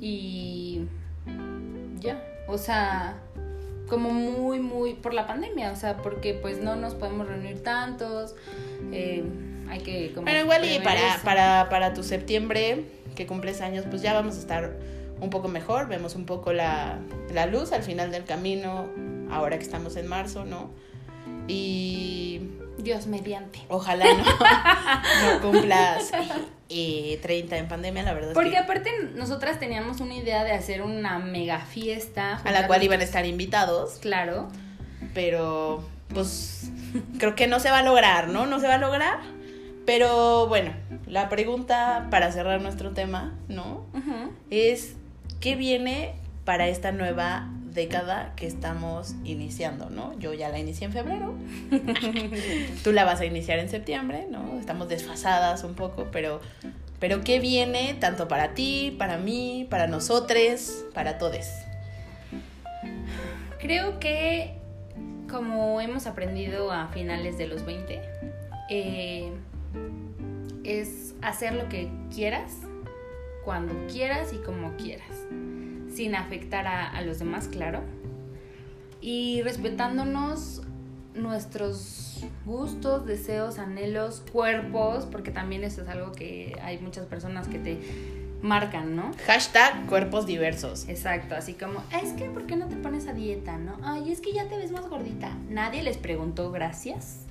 Y 0.00 0.82
ya. 2.00 2.22
O 2.46 2.56
sea, 2.58 3.18
como 3.88 4.10
muy, 4.10 4.60
muy 4.60 4.94
por 4.94 5.14
la 5.14 5.26
pandemia. 5.26 5.72
O 5.72 5.76
sea, 5.76 5.96
porque 5.98 6.34
pues 6.34 6.62
no 6.62 6.76
nos 6.76 6.94
podemos 6.94 7.26
reunir 7.26 7.62
tantos. 7.62 8.34
eh, 8.92 9.24
hay 9.70 9.80
que 9.80 10.12
como 10.14 10.24
Pero 10.24 10.40
igual 10.40 10.64
y 10.64 10.78
para, 10.80 11.14
eso. 11.14 11.24
para, 11.24 11.68
para 11.68 11.92
tu 11.92 12.02
septiembre, 12.02 12.84
que 13.14 13.26
cumples 13.26 13.60
años, 13.60 13.84
pues 13.88 14.00
ya 14.00 14.14
vamos 14.14 14.36
a 14.36 14.38
estar 14.38 14.72
un 15.20 15.30
poco 15.30 15.48
mejor, 15.48 15.88
vemos 15.88 16.14
un 16.14 16.24
poco 16.24 16.52
la, 16.52 17.00
la 17.34 17.46
luz 17.46 17.72
al 17.72 17.82
final 17.82 18.10
del 18.10 18.24
camino, 18.24 18.88
ahora 19.30 19.58
que 19.58 19.64
estamos 19.64 19.96
en 19.96 20.06
marzo, 20.06 20.44
¿no? 20.44 20.70
Y 21.48 22.40
Dios 22.78 23.06
mediante. 23.06 23.60
ojalá 23.68 24.04
no, 24.14 24.24
no 25.34 25.40
cumplas 25.40 26.10
eh, 26.68 27.18
30 27.22 27.56
en 27.56 27.68
pandemia, 27.68 28.02
la 28.02 28.12
verdad 28.14 28.30
es 28.30 28.34
Porque 28.34 28.50
que 28.50 28.58
aparte 28.58 28.90
nosotras 29.14 29.58
teníamos 29.58 30.00
una 30.00 30.14
idea 30.14 30.44
de 30.44 30.52
hacer 30.52 30.82
una 30.82 31.18
mega 31.18 31.58
fiesta. 31.60 32.36
a 32.44 32.52
la 32.52 32.66
cual 32.66 32.82
iban 32.82 33.00
a 33.00 33.04
estar 33.04 33.24
invitados, 33.26 33.98
Claro. 34.00 34.48
pero 35.14 35.82
pues 36.14 36.70
creo 37.18 37.34
que 37.34 37.46
no 37.46 37.60
se 37.60 37.70
va 37.70 37.78
a 37.78 37.82
lograr, 37.82 38.28
¿no? 38.28 38.46
No 38.46 38.60
se 38.60 38.66
va 38.66 38.74
a 38.74 38.78
lograr. 38.78 39.18
Pero 39.86 40.46
bueno, 40.48 40.72
la 41.06 41.28
pregunta 41.30 42.08
para 42.10 42.30
cerrar 42.30 42.60
nuestro 42.60 42.90
tema, 42.92 43.34
¿no? 43.48 43.86
Ujú. 43.94 44.32
es 44.50 44.94
qué 45.40 45.56
viene 45.56 46.14
para 46.44 46.68
esta 46.68 46.92
nueva 46.92 47.48
década 47.78 48.32
que 48.34 48.48
estamos 48.48 49.14
iniciando, 49.22 49.88
¿no? 49.88 50.18
Yo 50.18 50.34
ya 50.34 50.48
la 50.48 50.58
inicié 50.58 50.86
en 50.88 50.92
febrero, 50.92 51.32
tú 52.84 52.92
la 52.92 53.04
vas 53.04 53.20
a 53.20 53.24
iniciar 53.24 53.60
en 53.60 53.68
septiembre, 53.68 54.26
¿no? 54.28 54.58
Estamos 54.58 54.88
desfasadas 54.88 55.62
un 55.62 55.74
poco, 55.74 56.08
pero, 56.10 56.40
pero 56.98 57.22
¿qué 57.22 57.38
viene 57.38 57.94
tanto 57.94 58.26
para 58.26 58.54
ti, 58.54 58.96
para 58.98 59.16
mí, 59.16 59.64
para 59.70 59.86
nosotros, 59.86 60.84
para 60.92 61.18
todos? 61.18 61.46
Creo 63.60 64.00
que 64.00 64.56
como 65.30 65.80
hemos 65.80 66.08
aprendido 66.08 66.72
a 66.72 66.88
finales 66.88 67.38
de 67.38 67.46
los 67.46 67.64
20, 67.64 68.02
eh, 68.70 69.30
es 70.64 71.14
hacer 71.22 71.54
lo 71.54 71.68
que 71.68 71.88
quieras, 72.12 72.56
cuando 73.44 73.72
quieras 73.86 74.32
y 74.32 74.38
como 74.38 74.76
quieras, 74.76 75.14
sin 75.98 76.14
afectar 76.14 76.68
a, 76.68 76.88
a 76.88 77.02
los 77.02 77.18
demás, 77.18 77.48
claro, 77.48 77.80
y 79.00 79.42
respetándonos 79.42 80.62
nuestros 81.16 82.24
gustos, 82.46 83.04
deseos, 83.04 83.58
anhelos, 83.58 84.22
cuerpos, 84.30 85.06
porque 85.06 85.32
también 85.32 85.64
eso 85.64 85.82
es 85.82 85.88
algo 85.88 86.12
que 86.12 86.56
hay 86.62 86.78
muchas 86.78 87.06
personas 87.06 87.48
que 87.48 87.58
te 87.58 87.80
marcan, 88.42 88.94
¿no? 88.94 89.10
Hashtag 89.26 89.86
cuerpos 89.86 90.24
diversos. 90.24 90.88
Exacto, 90.88 91.34
así 91.34 91.54
como, 91.54 91.82
"Ah, 91.90 91.98
es 92.00 92.12
que 92.12 92.26
¿por 92.26 92.46
qué 92.46 92.54
no 92.54 92.68
te 92.68 92.76
pones 92.76 93.08
a 93.08 93.12
dieta, 93.12 93.58
no? 93.58 93.76
Ay, 93.82 94.12
es 94.12 94.20
que 94.20 94.32
ya 94.32 94.46
te 94.46 94.56
ves 94.56 94.70
más 94.70 94.88
gordita. 94.88 95.36
Nadie 95.50 95.82
les 95.82 95.96
preguntó 95.96 96.52
gracias. 96.52 97.22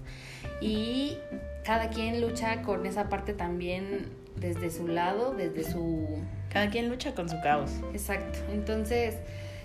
Y 0.60 1.16
cada 1.64 1.90
quien 1.90 2.20
lucha 2.20 2.64
con 2.64 2.86
esa 2.86 3.08
parte 3.08 3.34
también 3.34 4.08
desde 4.36 4.70
su 4.72 4.90
lado, 4.90 5.34
desde 5.34 5.64
su... 5.64 6.20
Cada 6.52 6.70
quien 6.70 6.90
lucha 6.90 7.14
con 7.14 7.30
su 7.30 7.40
caos. 7.42 7.72
Exacto. 7.94 8.40
Entonces, 8.52 9.16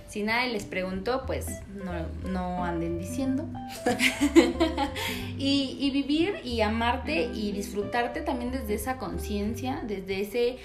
si 0.09 0.23
nadie 0.23 0.53
les 0.53 0.65
preguntó, 0.65 1.25
pues 1.27 1.47
no, 1.75 2.31
no 2.31 2.65
anden 2.65 2.99
diciendo. 2.99 3.47
y, 5.39 5.77
y 5.81 5.91
vivir 5.91 6.41
y 6.45 6.61
amarte 6.61 7.31
y 7.33 7.53
disfrutarte 7.53 8.21
también 8.21 8.53
desde 8.53 8.75
esa 8.75 8.99
conciencia, 8.99 9.83
desde 9.87 10.21
ese 10.21 10.59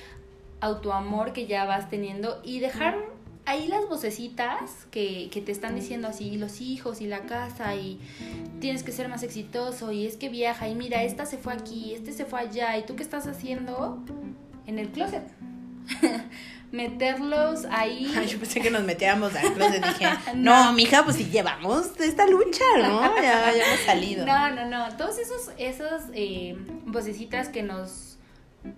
autoamor 0.59 1.33
que 1.33 1.47
ya 1.47 1.65
vas 1.65 1.89
teniendo 1.89 2.41
y 2.43 2.59
dejar 2.59 2.97
ahí 3.47 3.67
las 3.67 3.87
vocecitas 3.87 4.87
que, 4.91 5.29
que 5.31 5.41
te 5.41 5.53
están 5.53 5.75
diciendo 5.75 6.09
así, 6.09 6.35
los 6.37 6.59
hijos 6.59 6.99
y 6.99 7.07
la 7.07 7.21
casa 7.21 7.75
y 7.75 7.99
tienes 8.59 8.83
que 8.83 8.91
ser 8.91 9.07
más 9.07 9.23
exitoso 9.23 9.93
y 9.93 10.05
es 10.05 10.17
que 10.17 10.27
viaja 10.27 10.67
y 10.67 10.75
mira, 10.75 11.03
esta 11.03 11.25
se 11.25 11.37
fue 11.37 11.53
aquí, 11.53 11.93
este 11.93 12.11
se 12.11 12.25
fue 12.25 12.41
allá 12.41 12.77
y 12.77 12.85
tú 12.85 12.97
qué 12.97 13.03
estás 13.03 13.25
haciendo 13.27 14.03
en 14.65 14.79
el 14.79 14.89
closet. 14.89 15.23
Meterlos 16.71 17.65
ahí. 17.71 18.13
Ay, 18.17 18.27
yo 18.27 18.39
pensé 18.39 18.59
que 18.59 18.69
nos 18.69 18.83
metíamos 18.83 19.33
al 19.35 19.53
closet. 19.53 19.85
Dije, 19.85 20.05
no, 20.35 20.73
mija, 20.73 21.03
pues 21.03 21.15
si 21.15 21.25
llevamos 21.25 21.91
esta 21.99 22.27
lucha, 22.27 22.63
¿no? 22.77 23.15
Ya, 23.15 23.53
ya 23.53 23.65
hemos 23.65 23.79
salido. 23.85 24.25
No, 24.25 24.51
no, 24.51 24.65
no. 24.65 24.95
Todos 24.97 25.17
esos, 25.17 25.51
esas 25.57 26.03
eh, 26.13 26.57
vocecitas 26.85 27.49
que 27.49 27.63
nos 27.63 28.17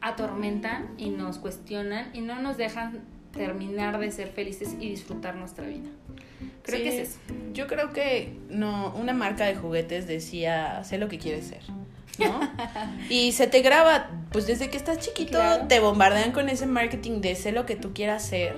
atormentan 0.02 0.94
y 0.98 1.10
nos 1.10 1.40
cuestionan 1.40 2.12
y 2.14 2.22
no 2.22 2.40
nos 2.40 2.58
dejan 2.58 3.02
terminar 3.32 4.00
de 4.00 4.12
ser 4.12 4.30
felices 4.30 4.76
y 4.80 4.90
disfrutar 4.90 5.36
nuestra 5.36 5.66
vida. 5.66 5.90
Creo 6.64 6.78
Sí, 6.78 6.84
que 6.84 7.02
es 7.02 7.10
eso. 7.10 7.20
Yo 7.54 7.68
creo 7.68 7.92
que 7.92 8.38
no, 8.50 8.94
una 8.96 9.14
marca 9.14 9.46
de 9.46 9.56
juguetes 9.56 10.08
decía, 10.08 10.84
sé 10.84 10.98
lo 10.98 11.10
que 11.10 11.18
quieres 11.18 11.48
ser. 11.48 11.62
¿No? 12.18 12.40
Y 13.10 13.32
se 13.34 13.48
te 13.48 13.62
graba, 13.62 14.10
pues 14.32 14.48
desde 14.48 14.70
que 14.70 14.78
estás 14.78 15.00
chiquito 15.00 15.38
Claro. 15.40 15.68
te 15.68 15.80
bombardean 15.80 16.32
con 16.32 16.50
ese 16.50 16.66
marketing 16.66 17.22
de 17.22 17.36
sé 17.36 17.52
lo 17.52 17.66
que 17.66 17.76
tú 17.76 17.94
quieras 17.94 18.24
ser. 18.26 18.58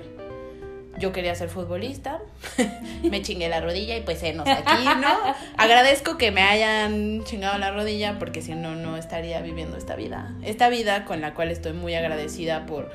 Yo 0.98 1.10
quería 1.12 1.34
ser 1.34 1.48
futbolista, 1.48 2.20
me 3.02 3.22
chingué 3.22 3.48
la 3.48 3.60
rodilla 3.60 3.96
y 3.96 4.02
pues 4.02 4.22
enos 4.22 4.46
aquí, 4.46 4.84
¿no? 5.00 5.08
Agradezco 5.56 6.18
que 6.18 6.30
me 6.32 6.42
hayan 6.42 7.24
chingado 7.24 7.56
la 7.58 7.70
rodilla 7.70 8.18
porque 8.18 8.42
si 8.42 8.54
no, 8.54 8.74
no 8.74 8.98
estaría 8.98 9.40
viviendo 9.40 9.78
esta 9.78 9.96
vida. 9.96 10.34
Esta 10.42 10.68
vida 10.68 11.06
con 11.06 11.20
la 11.22 11.32
cual 11.32 11.50
estoy 11.50 11.72
muy 11.72 11.94
agradecida 11.94 12.66
por, 12.66 12.92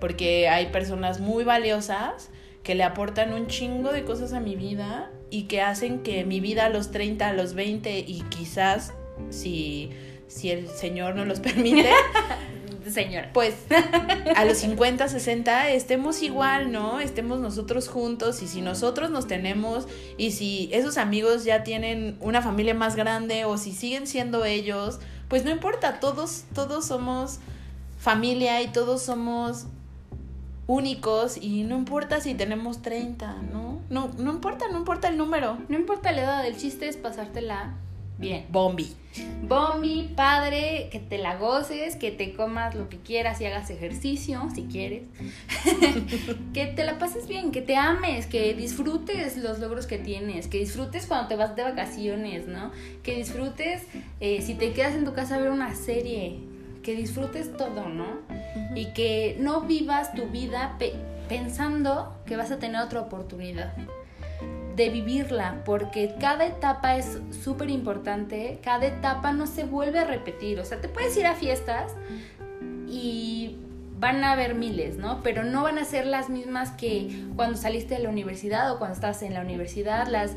porque 0.00 0.48
hay 0.48 0.66
personas 0.66 1.18
muy 1.18 1.42
valiosas 1.42 2.30
que 2.62 2.76
le 2.76 2.84
aportan 2.84 3.32
un 3.32 3.48
chingo 3.48 3.90
de 3.92 4.04
cosas 4.04 4.32
a 4.32 4.38
mi 4.38 4.54
vida 4.54 5.10
y 5.30 5.44
que 5.44 5.60
hacen 5.60 6.04
que 6.04 6.24
mi 6.24 6.38
vida 6.38 6.66
a 6.66 6.68
los 6.68 6.92
30, 6.92 7.28
a 7.28 7.32
los 7.32 7.54
20 7.54 7.98
y 7.98 8.22
quizás 8.28 8.92
si, 9.30 9.90
si 10.28 10.50
el 10.50 10.68
Señor 10.68 11.14
no 11.14 11.24
los 11.24 11.40
permite, 11.40 11.90
Señora. 12.90 13.30
pues 13.32 13.54
a 14.34 14.44
los 14.44 14.58
50, 14.58 15.08
60 15.08 15.70
estemos 15.70 16.22
igual, 16.22 16.72
¿no? 16.72 16.98
Estemos 17.00 17.38
nosotros 17.40 17.88
juntos 17.88 18.42
y 18.42 18.48
si 18.48 18.62
nosotros 18.62 19.10
nos 19.10 19.26
tenemos 19.26 19.86
y 20.16 20.32
si 20.32 20.70
esos 20.72 20.96
amigos 20.96 21.44
ya 21.44 21.62
tienen 21.62 22.16
una 22.20 22.42
familia 22.42 22.74
más 22.74 22.96
grande 22.96 23.44
o 23.44 23.58
si 23.58 23.72
siguen 23.72 24.06
siendo 24.06 24.44
ellos, 24.44 24.98
pues 25.28 25.44
no 25.44 25.50
importa, 25.50 26.00
todos 26.00 26.44
todos 26.54 26.86
somos 26.86 27.38
familia 27.98 28.62
y 28.62 28.68
todos 28.68 29.02
somos 29.02 29.66
únicos 30.66 31.36
y 31.36 31.64
no 31.64 31.76
importa 31.76 32.20
si 32.20 32.34
tenemos 32.34 32.80
30, 32.80 33.34
¿no? 33.52 33.80
No 33.90 34.10
no 34.18 34.32
importa, 34.32 34.66
no 34.70 34.78
importa 34.78 35.08
el 35.08 35.16
número. 35.16 35.58
No 35.68 35.76
importa 35.76 36.12
la 36.12 36.22
edad, 36.22 36.46
el 36.46 36.56
chiste 36.56 36.88
es 36.88 36.96
pasártela 36.96 37.74
bien. 38.20 38.46
Bombi. 38.50 38.94
Bombi, 39.42 40.12
padre, 40.14 40.88
que 40.92 41.00
te 41.00 41.18
la 41.18 41.36
goces, 41.36 41.96
que 41.96 42.12
te 42.12 42.34
comas 42.34 42.74
lo 42.76 42.88
que 42.88 42.98
quieras 42.98 43.40
y 43.40 43.46
hagas 43.46 43.70
ejercicio, 43.70 44.46
si 44.54 44.64
quieres. 44.64 45.02
que 46.54 46.66
te 46.66 46.84
la 46.84 46.98
pases 46.98 47.26
bien, 47.26 47.50
que 47.50 47.62
te 47.62 47.76
ames, 47.76 48.26
que 48.26 48.54
disfrutes 48.54 49.36
los 49.38 49.58
logros 49.58 49.86
que 49.86 49.98
tienes, 49.98 50.46
que 50.46 50.58
disfrutes 50.58 51.06
cuando 51.06 51.28
te 51.28 51.36
vas 51.36 51.56
de 51.56 51.62
vacaciones, 51.62 52.46
¿no? 52.46 52.70
Que 53.02 53.16
disfrutes 53.16 53.82
eh, 54.20 54.42
si 54.42 54.54
te 54.54 54.72
quedas 54.72 54.94
en 54.94 55.04
tu 55.04 55.12
casa 55.12 55.36
a 55.36 55.38
ver 55.38 55.50
una 55.50 55.74
serie. 55.74 56.38
que 56.82 56.94
disfrutes 56.94 57.54
todo, 57.58 57.90
¿no? 57.90 58.06
Y 58.74 58.86
que 58.94 59.36
no 59.38 59.62
vivas 59.62 60.14
tu 60.14 60.28
vida 60.28 60.78
pensando 61.28 62.16
que 62.24 62.36
vas 62.36 62.50
a 62.50 62.58
tener 62.58 62.80
otra 62.80 63.00
oportunidad 63.02 63.74
de 64.80 64.88
vivirla, 64.88 65.60
porque 65.66 66.14
cada 66.18 66.46
etapa 66.46 66.96
es 66.96 67.18
súper 67.44 67.68
importante, 67.68 68.58
cada 68.62 68.86
etapa 68.86 69.30
no 69.30 69.46
se 69.46 69.64
vuelve 69.64 69.98
a 69.98 70.04
repetir, 70.04 70.58
o 70.58 70.64
sea, 70.64 70.80
te 70.80 70.88
puedes 70.88 71.14
ir 71.18 71.26
a 71.26 71.34
fiestas 71.34 71.92
y 72.88 73.56
van 73.98 74.24
a 74.24 74.32
haber 74.32 74.54
miles, 74.54 74.96
¿no? 74.96 75.22
Pero 75.22 75.44
no 75.44 75.62
van 75.62 75.76
a 75.76 75.84
ser 75.84 76.06
las 76.06 76.30
mismas 76.30 76.70
que 76.70 77.26
cuando 77.36 77.58
saliste 77.58 77.96
de 77.96 78.00
la 78.00 78.08
universidad 78.08 78.72
o 78.72 78.78
cuando 78.78 78.94
estás 78.94 79.22
en 79.22 79.34
la 79.34 79.42
universidad, 79.42 80.06
las 80.06 80.32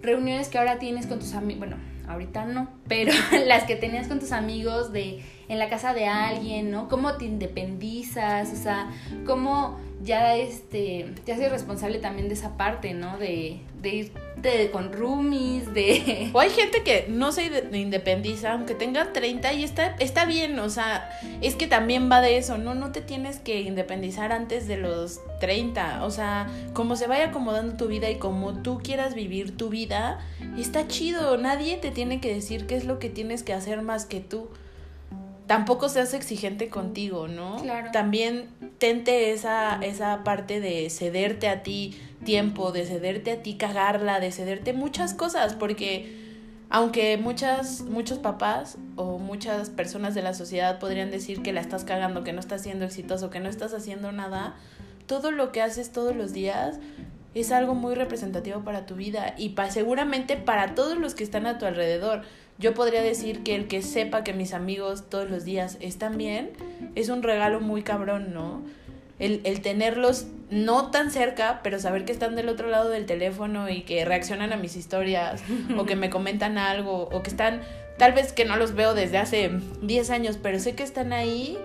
reuniones 0.00 0.48
que 0.48 0.58
ahora 0.58 0.78
tienes 0.78 1.08
con 1.08 1.18
tus 1.18 1.34
amigos, 1.34 1.58
bueno, 1.58 1.76
ahorita 2.06 2.44
no, 2.44 2.68
pero 2.86 3.12
las 3.46 3.64
que 3.64 3.74
tenías 3.74 4.06
con 4.06 4.20
tus 4.20 4.30
amigos 4.30 4.92
de 4.92 5.20
en 5.48 5.58
la 5.58 5.68
casa 5.68 5.94
de 5.94 6.06
alguien, 6.06 6.70
¿no? 6.70 6.88
Cómo 6.88 7.14
te 7.14 7.24
independizas, 7.24 8.52
o 8.52 8.56
sea, 8.56 8.88
cómo 9.26 9.80
ya 10.02 10.34
este 10.36 11.12
te 11.24 11.32
haces 11.32 11.50
responsable 11.50 11.98
también 11.98 12.28
de 12.28 12.34
esa 12.34 12.56
parte, 12.56 12.94
¿no? 12.94 13.18
De, 13.18 13.60
de 13.82 13.88
irte 13.90 14.70
con 14.70 14.92
roomies, 14.92 15.72
de... 15.74 16.30
O 16.32 16.40
hay 16.40 16.50
gente 16.50 16.82
que 16.82 17.06
no 17.08 17.32
se 17.32 17.50
independiza, 17.72 18.52
aunque 18.52 18.74
tenga 18.74 19.12
30 19.12 19.52
y 19.52 19.64
está, 19.64 19.96
está 19.98 20.24
bien, 20.24 20.58
o 20.58 20.70
sea, 20.70 21.10
es 21.42 21.54
que 21.54 21.66
también 21.66 22.10
va 22.10 22.20
de 22.20 22.38
eso, 22.38 22.56
¿no? 22.56 22.74
No 22.74 22.92
te 22.92 23.00
tienes 23.00 23.38
que 23.38 23.60
independizar 23.60 24.32
antes 24.32 24.66
de 24.66 24.76
los 24.76 25.20
30, 25.40 26.04
o 26.04 26.10
sea, 26.10 26.48
como 26.72 26.96
se 26.96 27.06
vaya 27.06 27.26
acomodando 27.26 27.76
tu 27.76 27.86
vida 27.88 28.08
y 28.10 28.16
como 28.16 28.62
tú 28.62 28.80
quieras 28.82 29.14
vivir 29.14 29.56
tu 29.56 29.68
vida, 29.68 30.20
está 30.56 30.88
chido, 30.88 31.36
nadie 31.36 31.76
te 31.76 31.90
tiene 31.90 32.20
que 32.20 32.32
decir 32.32 32.66
qué 32.66 32.76
es 32.76 32.84
lo 32.84 32.98
que 32.98 33.10
tienes 33.10 33.42
que 33.42 33.52
hacer 33.52 33.82
más 33.82 34.06
que 34.06 34.20
tú 34.20 34.48
tampoco 35.50 35.88
seas 35.88 36.14
exigente 36.14 36.68
contigo, 36.68 37.26
¿no? 37.26 37.56
Claro. 37.56 37.90
También 37.90 38.50
tente 38.78 39.32
esa, 39.32 39.80
esa 39.82 40.22
parte 40.22 40.60
de 40.60 40.88
cederte 40.90 41.48
a 41.48 41.64
ti 41.64 42.00
tiempo, 42.24 42.70
de 42.70 42.86
cederte 42.86 43.32
a 43.32 43.42
ti 43.42 43.54
cagarla, 43.56 44.20
de 44.20 44.30
cederte 44.30 44.74
muchas 44.74 45.12
cosas, 45.12 45.54
porque 45.54 46.14
aunque 46.68 47.16
muchas, 47.16 47.80
muchos 47.80 48.20
papás 48.20 48.78
o 48.94 49.18
muchas 49.18 49.70
personas 49.70 50.14
de 50.14 50.22
la 50.22 50.34
sociedad 50.34 50.78
podrían 50.78 51.10
decir 51.10 51.42
que 51.42 51.52
la 51.52 51.62
estás 51.62 51.82
cagando, 51.82 52.22
que 52.22 52.32
no 52.32 52.38
estás 52.38 52.62
siendo 52.62 52.84
exitoso, 52.84 53.28
que 53.28 53.40
no 53.40 53.48
estás 53.48 53.74
haciendo 53.74 54.12
nada, 54.12 54.54
todo 55.06 55.32
lo 55.32 55.50
que 55.50 55.62
haces 55.62 55.90
todos 55.90 56.14
los 56.14 56.32
días 56.32 56.78
es 57.34 57.50
algo 57.50 57.74
muy 57.74 57.96
representativo 57.96 58.60
para 58.60 58.86
tu 58.86 58.94
vida 58.94 59.34
y 59.36 59.56
seguramente 59.70 60.36
para 60.36 60.76
todos 60.76 60.96
los 60.96 61.16
que 61.16 61.24
están 61.24 61.46
a 61.46 61.58
tu 61.58 61.66
alrededor. 61.66 62.22
Yo 62.60 62.74
podría 62.74 63.02
decir 63.02 63.42
que 63.42 63.54
el 63.54 63.68
que 63.68 63.80
sepa 63.80 64.22
que 64.22 64.34
mis 64.34 64.52
amigos 64.52 65.08
todos 65.08 65.30
los 65.30 65.46
días 65.46 65.78
están 65.80 66.18
bien 66.18 66.50
es 66.94 67.08
un 67.08 67.22
regalo 67.22 67.60
muy 67.60 67.82
cabrón, 67.82 68.34
¿no? 68.34 68.62
El, 69.18 69.40
el, 69.44 69.62
tenerlos 69.62 70.26
no 70.50 70.90
tan 70.90 71.10
cerca, 71.10 71.60
pero 71.62 71.78
saber 71.78 72.04
que 72.04 72.12
están 72.12 72.36
del 72.36 72.50
otro 72.50 72.68
lado 72.68 72.90
del 72.90 73.06
teléfono 73.06 73.70
y 73.70 73.82
que 73.82 74.04
reaccionan 74.04 74.52
a 74.52 74.56
mis 74.56 74.76
historias 74.76 75.42
o 75.78 75.86
que 75.86 75.96
me 75.96 76.10
comentan 76.10 76.58
algo 76.58 77.08
o 77.10 77.22
que 77.22 77.30
están, 77.30 77.62
tal 77.96 78.12
vez 78.12 78.34
que 78.34 78.44
no 78.44 78.56
los 78.56 78.74
veo 78.74 78.92
desde 78.92 79.16
hace 79.16 79.50
10 79.80 80.10
años, 80.10 80.38
pero 80.42 80.58
sé 80.58 80.74
que 80.74 80.82
están 80.82 81.14
ahí 81.14 81.58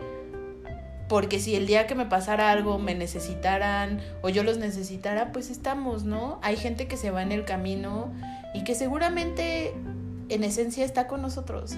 porque 1.09 1.39
si 1.39 1.55
el 1.55 1.67
día 1.67 1.87
que 1.87 1.95
me 1.95 2.05
pasara 2.05 2.51
algo 2.51 2.79
me 2.79 2.95
necesitaran 2.95 3.99
o 4.21 4.29
yo 4.29 4.43
los 4.43 4.57
necesitara, 4.57 5.33
pues 5.33 5.49
estamos, 5.49 6.05
¿no? 6.05 6.39
Hay 6.41 6.55
gente 6.55 6.87
que 6.87 6.95
se 6.95 7.11
va 7.11 7.21
en 7.21 7.33
el 7.33 7.43
camino 7.43 8.13
y 8.53 8.63
que 8.63 8.75
seguramente 8.75 9.73
en 10.29 10.43
esencia 10.43 10.85
está 10.85 11.07
con 11.07 11.21
nosotros. 11.21 11.75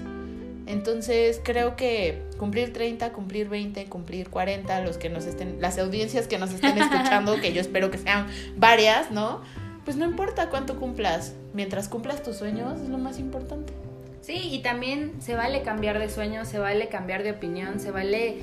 Entonces 0.66 1.40
creo 1.42 1.76
que 1.76 2.22
cumplir 2.36 2.74
30, 2.74 3.12
cumplir 3.12 3.48
20, 3.48 3.86
cumplir 3.86 4.28
40, 4.28 4.82
los 4.82 4.98
que 4.98 5.08
nos 5.08 5.24
estén, 5.24 5.60
las 5.60 5.78
audiencias 5.78 6.28
que 6.28 6.38
nos 6.38 6.52
estén 6.52 6.76
escuchando, 6.76 7.40
que 7.40 7.54
yo 7.54 7.60
espero 7.60 7.90
que 7.90 7.96
sean 7.96 8.26
varias, 8.56 9.10
¿no? 9.10 9.40
Pues 9.84 9.96
no 9.96 10.04
importa 10.04 10.50
cuánto 10.50 10.78
cumplas, 10.78 11.32
mientras 11.54 11.88
cumplas 11.88 12.22
tus 12.22 12.36
sueños 12.36 12.80
es 12.82 12.90
lo 12.90 12.98
más 12.98 13.18
importante. 13.18 13.72
Sí, 14.20 14.50
y 14.52 14.58
también 14.60 15.14
se 15.20 15.34
vale 15.34 15.62
cambiar 15.62 15.98
de 15.98 16.10
sueños, 16.10 16.48
se 16.48 16.58
vale 16.58 16.88
cambiar 16.88 17.22
de 17.22 17.30
opinión, 17.30 17.80
se 17.80 17.90
vale 17.90 18.36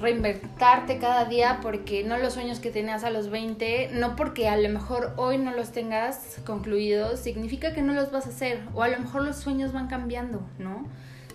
reinventarte 0.00 0.98
cada 0.98 1.26
día 1.26 1.58
porque 1.62 2.02
no 2.02 2.16
los 2.16 2.32
sueños 2.32 2.58
que 2.58 2.70
tenías 2.70 3.04
a 3.04 3.10
los 3.10 3.28
20, 3.28 3.90
no 3.92 4.16
porque 4.16 4.48
a 4.48 4.56
lo 4.56 4.68
mejor 4.70 5.12
hoy 5.16 5.36
no 5.38 5.52
los 5.52 5.72
tengas 5.72 6.40
concluidos, 6.46 7.20
significa 7.20 7.74
que 7.74 7.82
no 7.82 7.92
los 7.92 8.10
vas 8.10 8.26
a 8.26 8.30
hacer 8.30 8.60
o 8.74 8.82
a 8.82 8.88
lo 8.88 8.98
mejor 8.98 9.22
los 9.22 9.36
sueños 9.36 9.72
van 9.72 9.88
cambiando, 9.88 10.42
¿no? 10.58 10.86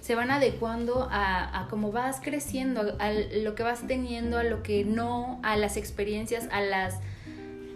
Se 0.01 0.15
van 0.15 0.31
adecuando 0.31 1.07
a, 1.11 1.61
a 1.61 1.67
cómo 1.67 1.91
vas 1.91 2.19
creciendo, 2.21 2.95
a, 2.99 3.11
lo 3.11 3.55
que 3.55 3.63
vas 3.63 3.87
teniendo, 3.87 4.37
a 4.37 4.43
lo 4.43 4.61
que 4.61 4.83
no, 4.83 5.39
a 5.43 5.57
las 5.57 5.77
experiencias, 5.77 6.47
a 6.51 6.61
las 6.61 6.99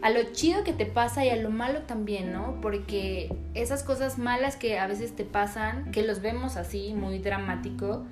a 0.02 0.12
lo 0.12 0.24
chido 0.32 0.64
que 0.64 0.72
te 0.72 0.86
pasa 0.86 1.26
y 1.26 1.30
a 1.30 1.36
lo 1.36 1.50
malo 1.50 1.82
también, 1.82 2.32
¿no? 2.32 2.58
Porque 2.62 3.36
esas 3.54 3.84
cosas 3.84 4.18
malas 4.18 4.56
que 4.56 4.80
a 4.80 4.88
veces 4.88 5.14
te 5.14 5.26
pasan, 5.26 5.92
que 5.92 6.04
los 6.04 6.22
vemos 6.22 6.56
así, 6.56 6.94
muy 6.94 7.20
dramático, 7.20 8.06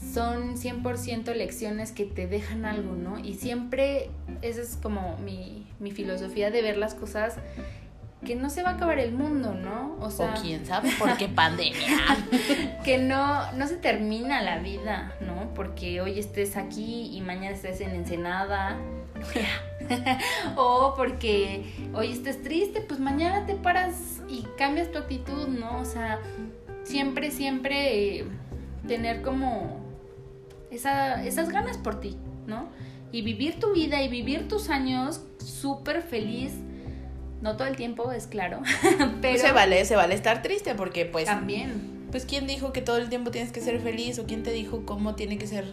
son 0.00 0.56
100% 0.56 1.34
lecciones 1.34 1.92
que 1.92 2.04
te 2.04 2.26
dejan 2.26 2.64
algo, 2.64 2.94
¿no? 2.94 3.18
Y 3.18 3.34
siempre 3.34 4.10
esa 4.42 4.62
es 4.62 4.76
como 4.76 5.18
mi, 5.18 5.66
mi, 5.78 5.90
filosofía 5.90 6.50
de 6.50 6.62
ver 6.62 6.78
las 6.78 6.94
cosas 6.94 7.36
que 8.24 8.34
no 8.34 8.50
se 8.50 8.62
va 8.62 8.70
a 8.70 8.72
acabar 8.74 8.98
el 8.98 9.12
mundo, 9.12 9.54
¿no? 9.54 9.96
O 10.00 10.10
sea, 10.10 10.34
o 10.34 10.42
quién 10.42 10.64
sabe 10.66 10.90
por 10.98 11.16
qué 11.16 11.28
pandemia. 11.28 11.98
que 12.84 12.98
no 12.98 13.52
no 13.52 13.66
se 13.66 13.76
termina 13.76 14.42
la 14.42 14.58
vida, 14.58 15.14
¿no? 15.20 15.52
Porque 15.54 16.00
hoy 16.00 16.18
estés 16.18 16.56
aquí 16.56 17.10
y 17.14 17.20
mañana 17.20 17.54
estés 17.54 17.80
en 17.80 17.90
Ensenada. 17.90 18.78
o 20.56 20.94
porque 20.96 21.90
hoy 21.92 22.12
estés 22.12 22.42
triste, 22.42 22.80
pues 22.80 23.00
mañana 23.00 23.44
te 23.44 23.54
paras 23.54 24.22
y 24.28 24.46
cambias 24.56 24.90
tu 24.90 24.98
actitud, 24.98 25.48
¿no? 25.48 25.78
O 25.78 25.84
sea, 25.84 26.20
siempre 26.84 27.30
siempre 27.30 28.18
eh, 28.18 28.24
tener 28.86 29.20
como 29.20 29.89
esa, 30.70 31.24
esas 31.24 31.48
ganas 31.50 31.78
por 31.78 32.00
ti, 32.00 32.16
¿no? 32.46 32.68
Y 33.12 33.22
vivir 33.22 33.58
tu 33.58 33.72
vida 33.72 34.02
y 34.02 34.08
vivir 34.08 34.48
tus 34.48 34.70
años 34.70 35.22
súper 35.38 36.02
feliz. 36.02 36.52
No 37.42 37.56
todo 37.56 37.66
el 37.68 37.76
tiempo, 37.76 38.12
es 38.12 38.26
claro. 38.26 38.60
pero 39.22 39.38
se 39.38 39.52
vale, 39.52 39.84
se 39.84 39.96
vale 39.96 40.14
estar 40.14 40.42
triste 40.42 40.74
porque 40.74 41.06
pues... 41.06 41.24
También. 41.24 41.98
Pues 42.10 42.24
quién 42.24 42.46
dijo 42.46 42.72
que 42.72 42.82
todo 42.82 42.98
el 42.98 43.08
tiempo 43.08 43.30
tienes 43.30 43.52
que 43.52 43.60
ser 43.60 43.80
feliz 43.80 44.18
o 44.18 44.26
quién 44.26 44.42
te 44.42 44.50
dijo 44.50 44.84
cómo 44.84 45.14
tiene 45.14 45.38
que 45.38 45.46
ser 45.46 45.64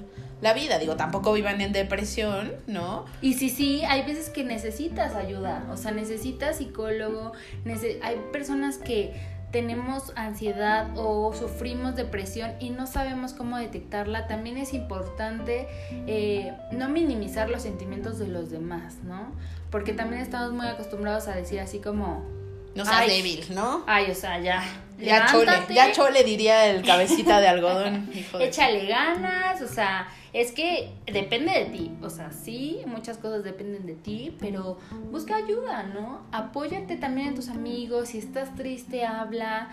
la 0.41 0.53
vida. 0.53 0.77
Digo, 0.77 0.95
tampoco 0.95 1.33
vivan 1.33 1.61
en 1.61 1.73
depresión, 1.73 2.53
¿no? 2.67 3.05
Y 3.21 3.33
sí, 3.33 3.49
sí, 3.49 3.83
hay 3.83 4.03
veces 4.03 4.29
que 4.29 4.43
necesitas 4.43 5.15
ayuda. 5.15 5.67
O 5.71 5.77
sea, 5.77 5.91
necesitas 5.91 6.57
psicólogo. 6.57 7.33
hay 8.01 8.15
personas 8.31 8.77
que 8.77 9.13
tenemos 9.51 10.11
ansiedad 10.15 10.89
o 10.95 11.33
sufrimos 11.33 11.95
depresión 11.95 12.51
y 12.59 12.69
no 12.69 12.85
sabemos 12.85 13.33
cómo 13.33 13.57
detectarla, 13.57 14.27
también 14.27 14.57
es 14.57 14.73
importante 14.73 15.67
eh, 16.05 16.53
no 16.71 16.89
minimizar 16.89 17.49
los 17.49 17.61
sentimientos 17.61 18.19
de 18.19 18.27
los 18.27 18.49
demás, 18.49 18.97
¿no? 19.03 19.31
Porque 19.71 19.93
también 19.93 20.21
estamos 20.21 20.51
muy 20.51 20.67
acostumbrados 20.67 21.27
a 21.27 21.35
decir 21.35 21.59
así 21.59 21.79
como... 21.79 22.36
No 22.75 22.85
seas 22.85 23.07
débil, 23.07 23.45
¿no? 23.49 23.83
Ay, 23.87 24.11
o 24.11 24.15
sea, 24.15 24.39
ya. 24.39 24.63
Ya 24.99 25.27
chole, 25.27 25.51
ya 25.69 25.91
chole 25.91 26.23
diría 26.23 26.67
el 26.67 26.83
cabecita 26.83 27.39
de 27.39 27.47
algodón. 27.49 28.09
Échale 28.39 28.87
ganas, 28.87 29.61
o 29.61 29.67
sea, 29.67 30.07
es 30.33 30.51
que 30.51 30.89
depende 31.05 31.51
de 31.51 31.65
ti, 31.65 31.91
o 32.01 32.09
sea, 32.09 32.31
sí, 32.31 32.81
muchas 32.85 33.17
cosas 33.17 33.43
dependen 33.43 33.85
de 33.85 33.93
ti, 33.93 34.35
pero 34.39 34.77
busca 35.11 35.35
ayuda, 35.35 35.83
¿no? 35.83 36.21
Apóyate 36.31 36.97
también 36.97 37.29
en 37.29 37.35
tus 37.35 37.49
amigos, 37.49 38.09
si 38.09 38.17
estás 38.17 38.55
triste, 38.55 39.05
habla. 39.05 39.69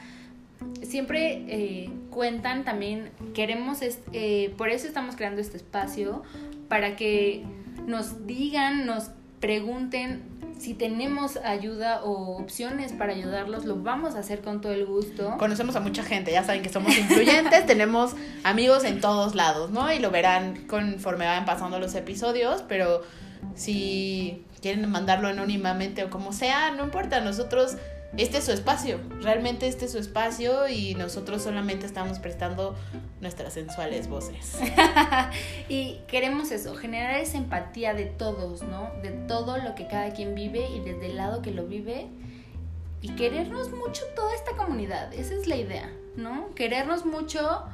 Siempre 0.82 1.44
eh, 1.48 1.90
cuentan 2.10 2.64
también, 2.64 3.10
queremos, 3.34 3.80
eh, 4.12 4.54
por 4.56 4.70
eso 4.70 4.86
estamos 4.86 5.16
creando 5.16 5.40
este 5.40 5.56
espacio, 5.56 6.22
para 6.68 6.96
que 6.96 7.44
nos 7.86 8.26
digan, 8.26 8.86
nos 8.86 9.10
pregunten 9.44 10.22
si 10.58 10.72
tenemos 10.72 11.36
ayuda 11.36 12.02
o 12.02 12.38
opciones 12.38 12.94
para 12.94 13.12
ayudarlos, 13.12 13.66
lo 13.66 13.76
vamos 13.76 14.14
a 14.14 14.20
hacer 14.20 14.40
con 14.40 14.62
todo 14.62 14.72
el 14.72 14.86
gusto. 14.86 15.36
Conocemos 15.36 15.76
a 15.76 15.80
mucha 15.80 16.02
gente, 16.02 16.32
ya 16.32 16.42
saben 16.44 16.62
que 16.62 16.70
somos 16.70 16.96
influyentes, 16.96 17.66
tenemos 17.66 18.14
amigos 18.42 18.84
en 18.84 19.02
todos 19.02 19.34
lados, 19.34 19.70
¿no? 19.70 19.92
Y 19.92 19.98
lo 19.98 20.10
verán 20.10 20.66
conforme 20.66 21.26
vayan 21.26 21.44
pasando 21.44 21.78
los 21.78 21.94
episodios, 21.94 22.64
pero 22.66 23.02
si 23.54 24.42
quieren 24.62 24.90
mandarlo 24.90 25.28
anónimamente 25.28 26.04
o 26.04 26.08
como 26.08 26.32
sea, 26.32 26.70
no 26.70 26.84
importa, 26.84 27.20
nosotros 27.20 27.76
este 28.16 28.38
es 28.38 28.44
su 28.44 28.52
espacio, 28.52 29.00
realmente 29.20 29.66
este 29.66 29.86
es 29.86 29.92
su 29.92 29.98
espacio 29.98 30.68
y 30.68 30.94
nosotros 30.94 31.42
solamente 31.42 31.86
estamos 31.86 32.18
prestando 32.18 32.76
nuestras 33.20 33.54
sensuales 33.54 34.08
voces. 34.08 34.58
y 35.68 36.00
queremos 36.06 36.50
eso, 36.50 36.74
generar 36.74 37.18
esa 37.20 37.38
empatía 37.38 37.94
de 37.94 38.06
todos, 38.06 38.62
¿no? 38.62 38.90
De 39.02 39.10
todo 39.10 39.58
lo 39.58 39.74
que 39.74 39.86
cada 39.86 40.12
quien 40.12 40.34
vive 40.34 40.68
y 40.68 40.80
desde 40.80 41.06
el 41.06 41.16
lado 41.16 41.42
que 41.42 41.50
lo 41.50 41.66
vive 41.66 42.06
y 43.00 43.10
querernos 43.10 43.70
mucho 43.70 44.02
toda 44.14 44.34
esta 44.34 44.52
comunidad, 44.56 45.12
esa 45.12 45.34
es 45.34 45.46
la 45.46 45.56
idea, 45.56 45.92
¿no? 46.16 46.54
Querernos 46.54 47.04
mucho 47.04 47.64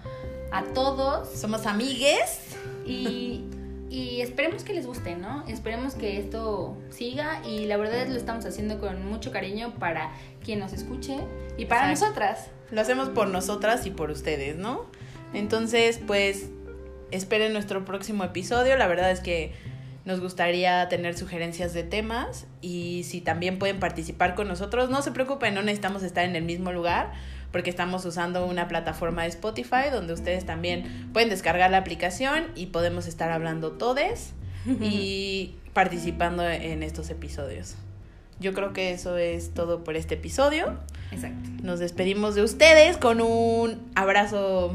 a 0.51 0.65
todos. 0.75 1.29
Somos 1.39 1.67
amigues. 1.67 2.57
Y, 2.87 3.45
y 3.91 4.21
esperemos 4.21 4.63
que 4.63 4.73
les 4.73 4.87
guste, 4.87 5.17
¿no? 5.17 5.45
Esperemos 5.49 5.95
que 5.95 6.17
esto 6.19 6.77
siga 6.91 7.43
y 7.45 7.67
la 7.67 7.77
verdad 7.77 8.07
lo 8.07 8.17
estamos 8.17 8.47
haciendo 8.47 8.79
con 8.79 9.05
mucho 9.05 9.33
cariño 9.33 9.75
para 9.81 10.13
quien 10.45 10.61
nos 10.61 10.73
escuche 10.73 11.17
y 11.59 11.65
para 11.67 11.91
Exacto. 11.91 12.07
nosotras. 12.07 12.51
Lo 12.71 12.81
hacemos 12.81 13.09
por 13.09 13.27
nosotras 13.29 13.85
y 13.87 13.91
por 13.91 14.13
ustedes, 14.13 14.57
¿no? 14.57 14.87
Entonces, 15.35 16.01
pues, 16.07 16.51
esperen 17.11 17.53
nuestro 17.53 17.85
próximo 17.85 18.23
episodio. 18.23 18.77
La 18.77 18.87
verdad 18.87 19.11
es 19.11 19.19
que 19.19 19.53
nos 20.05 20.21
gustaría 20.21 20.89
tener 20.89 21.19
sugerencias 21.19 21.75
de 21.75 21.83
temas 21.83 22.47
y 22.61 23.03
si 23.03 23.21
también 23.21 23.59
pueden 23.59 23.81
participar 23.81 24.37
con 24.37 24.47
nosotros, 24.47 24.89
no 24.89 25.03
se 25.03 25.11
preocupen, 25.11 25.53
no 25.53 25.63
necesitamos 25.63 26.05
estar 26.05 26.25
en 26.25 26.37
el 26.37 26.45
mismo 26.45 26.71
lugar 26.71 27.13
porque 27.53 27.71
estamos 27.71 28.05
usando 28.05 28.47
una 28.47 28.69
plataforma 28.69 29.23
de 29.23 29.29
Spotify 29.29 29.91
donde 29.93 30.13
ustedes 30.13 30.47
también 30.47 31.11
pueden 31.13 31.29
descargar 31.29 31.71
la 31.71 31.79
aplicación 31.79 32.47
y 32.55 32.67
podemos 32.67 33.07
estar 33.07 33.31
hablando 33.31 33.73
todes 33.73 34.33
y 34.81 35.55
participando 35.73 36.49
en 36.49 36.83
estos 36.83 37.11
episodios. 37.11 37.77
Yo 38.41 38.55
creo 38.55 38.73
que 38.73 38.93
eso 38.93 39.17
es 39.17 39.53
todo 39.53 39.85
por 39.85 39.97
este 39.97 40.15
episodio. 40.15 40.79
Exacto. 41.13 41.51
Nos 41.63 41.79
despedimos 41.79 42.35
de 42.35 42.43
ustedes 42.43 42.97
con 42.97 43.21
un 43.21 43.79
abrazo 43.95 44.75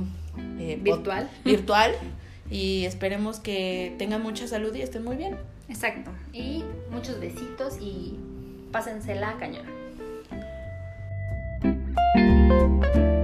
eh, 0.59 0.77
Virtual. 0.81 1.29
virtual 1.45 1.91
y 2.49 2.85
esperemos 2.85 3.39
que 3.39 3.95
tengan 3.97 4.21
mucha 4.21 4.47
salud 4.47 4.73
y 4.75 4.81
estén 4.81 5.03
muy 5.03 5.15
bien. 5.15 5.35
Exacto. 5.67 6.11
Y 6.31 6.63
muchos 6.91 7.19
besitos 7.19 7.77
y 7.81 8.19
pásensela 8.71 9.37
cañón. 12.55 13.14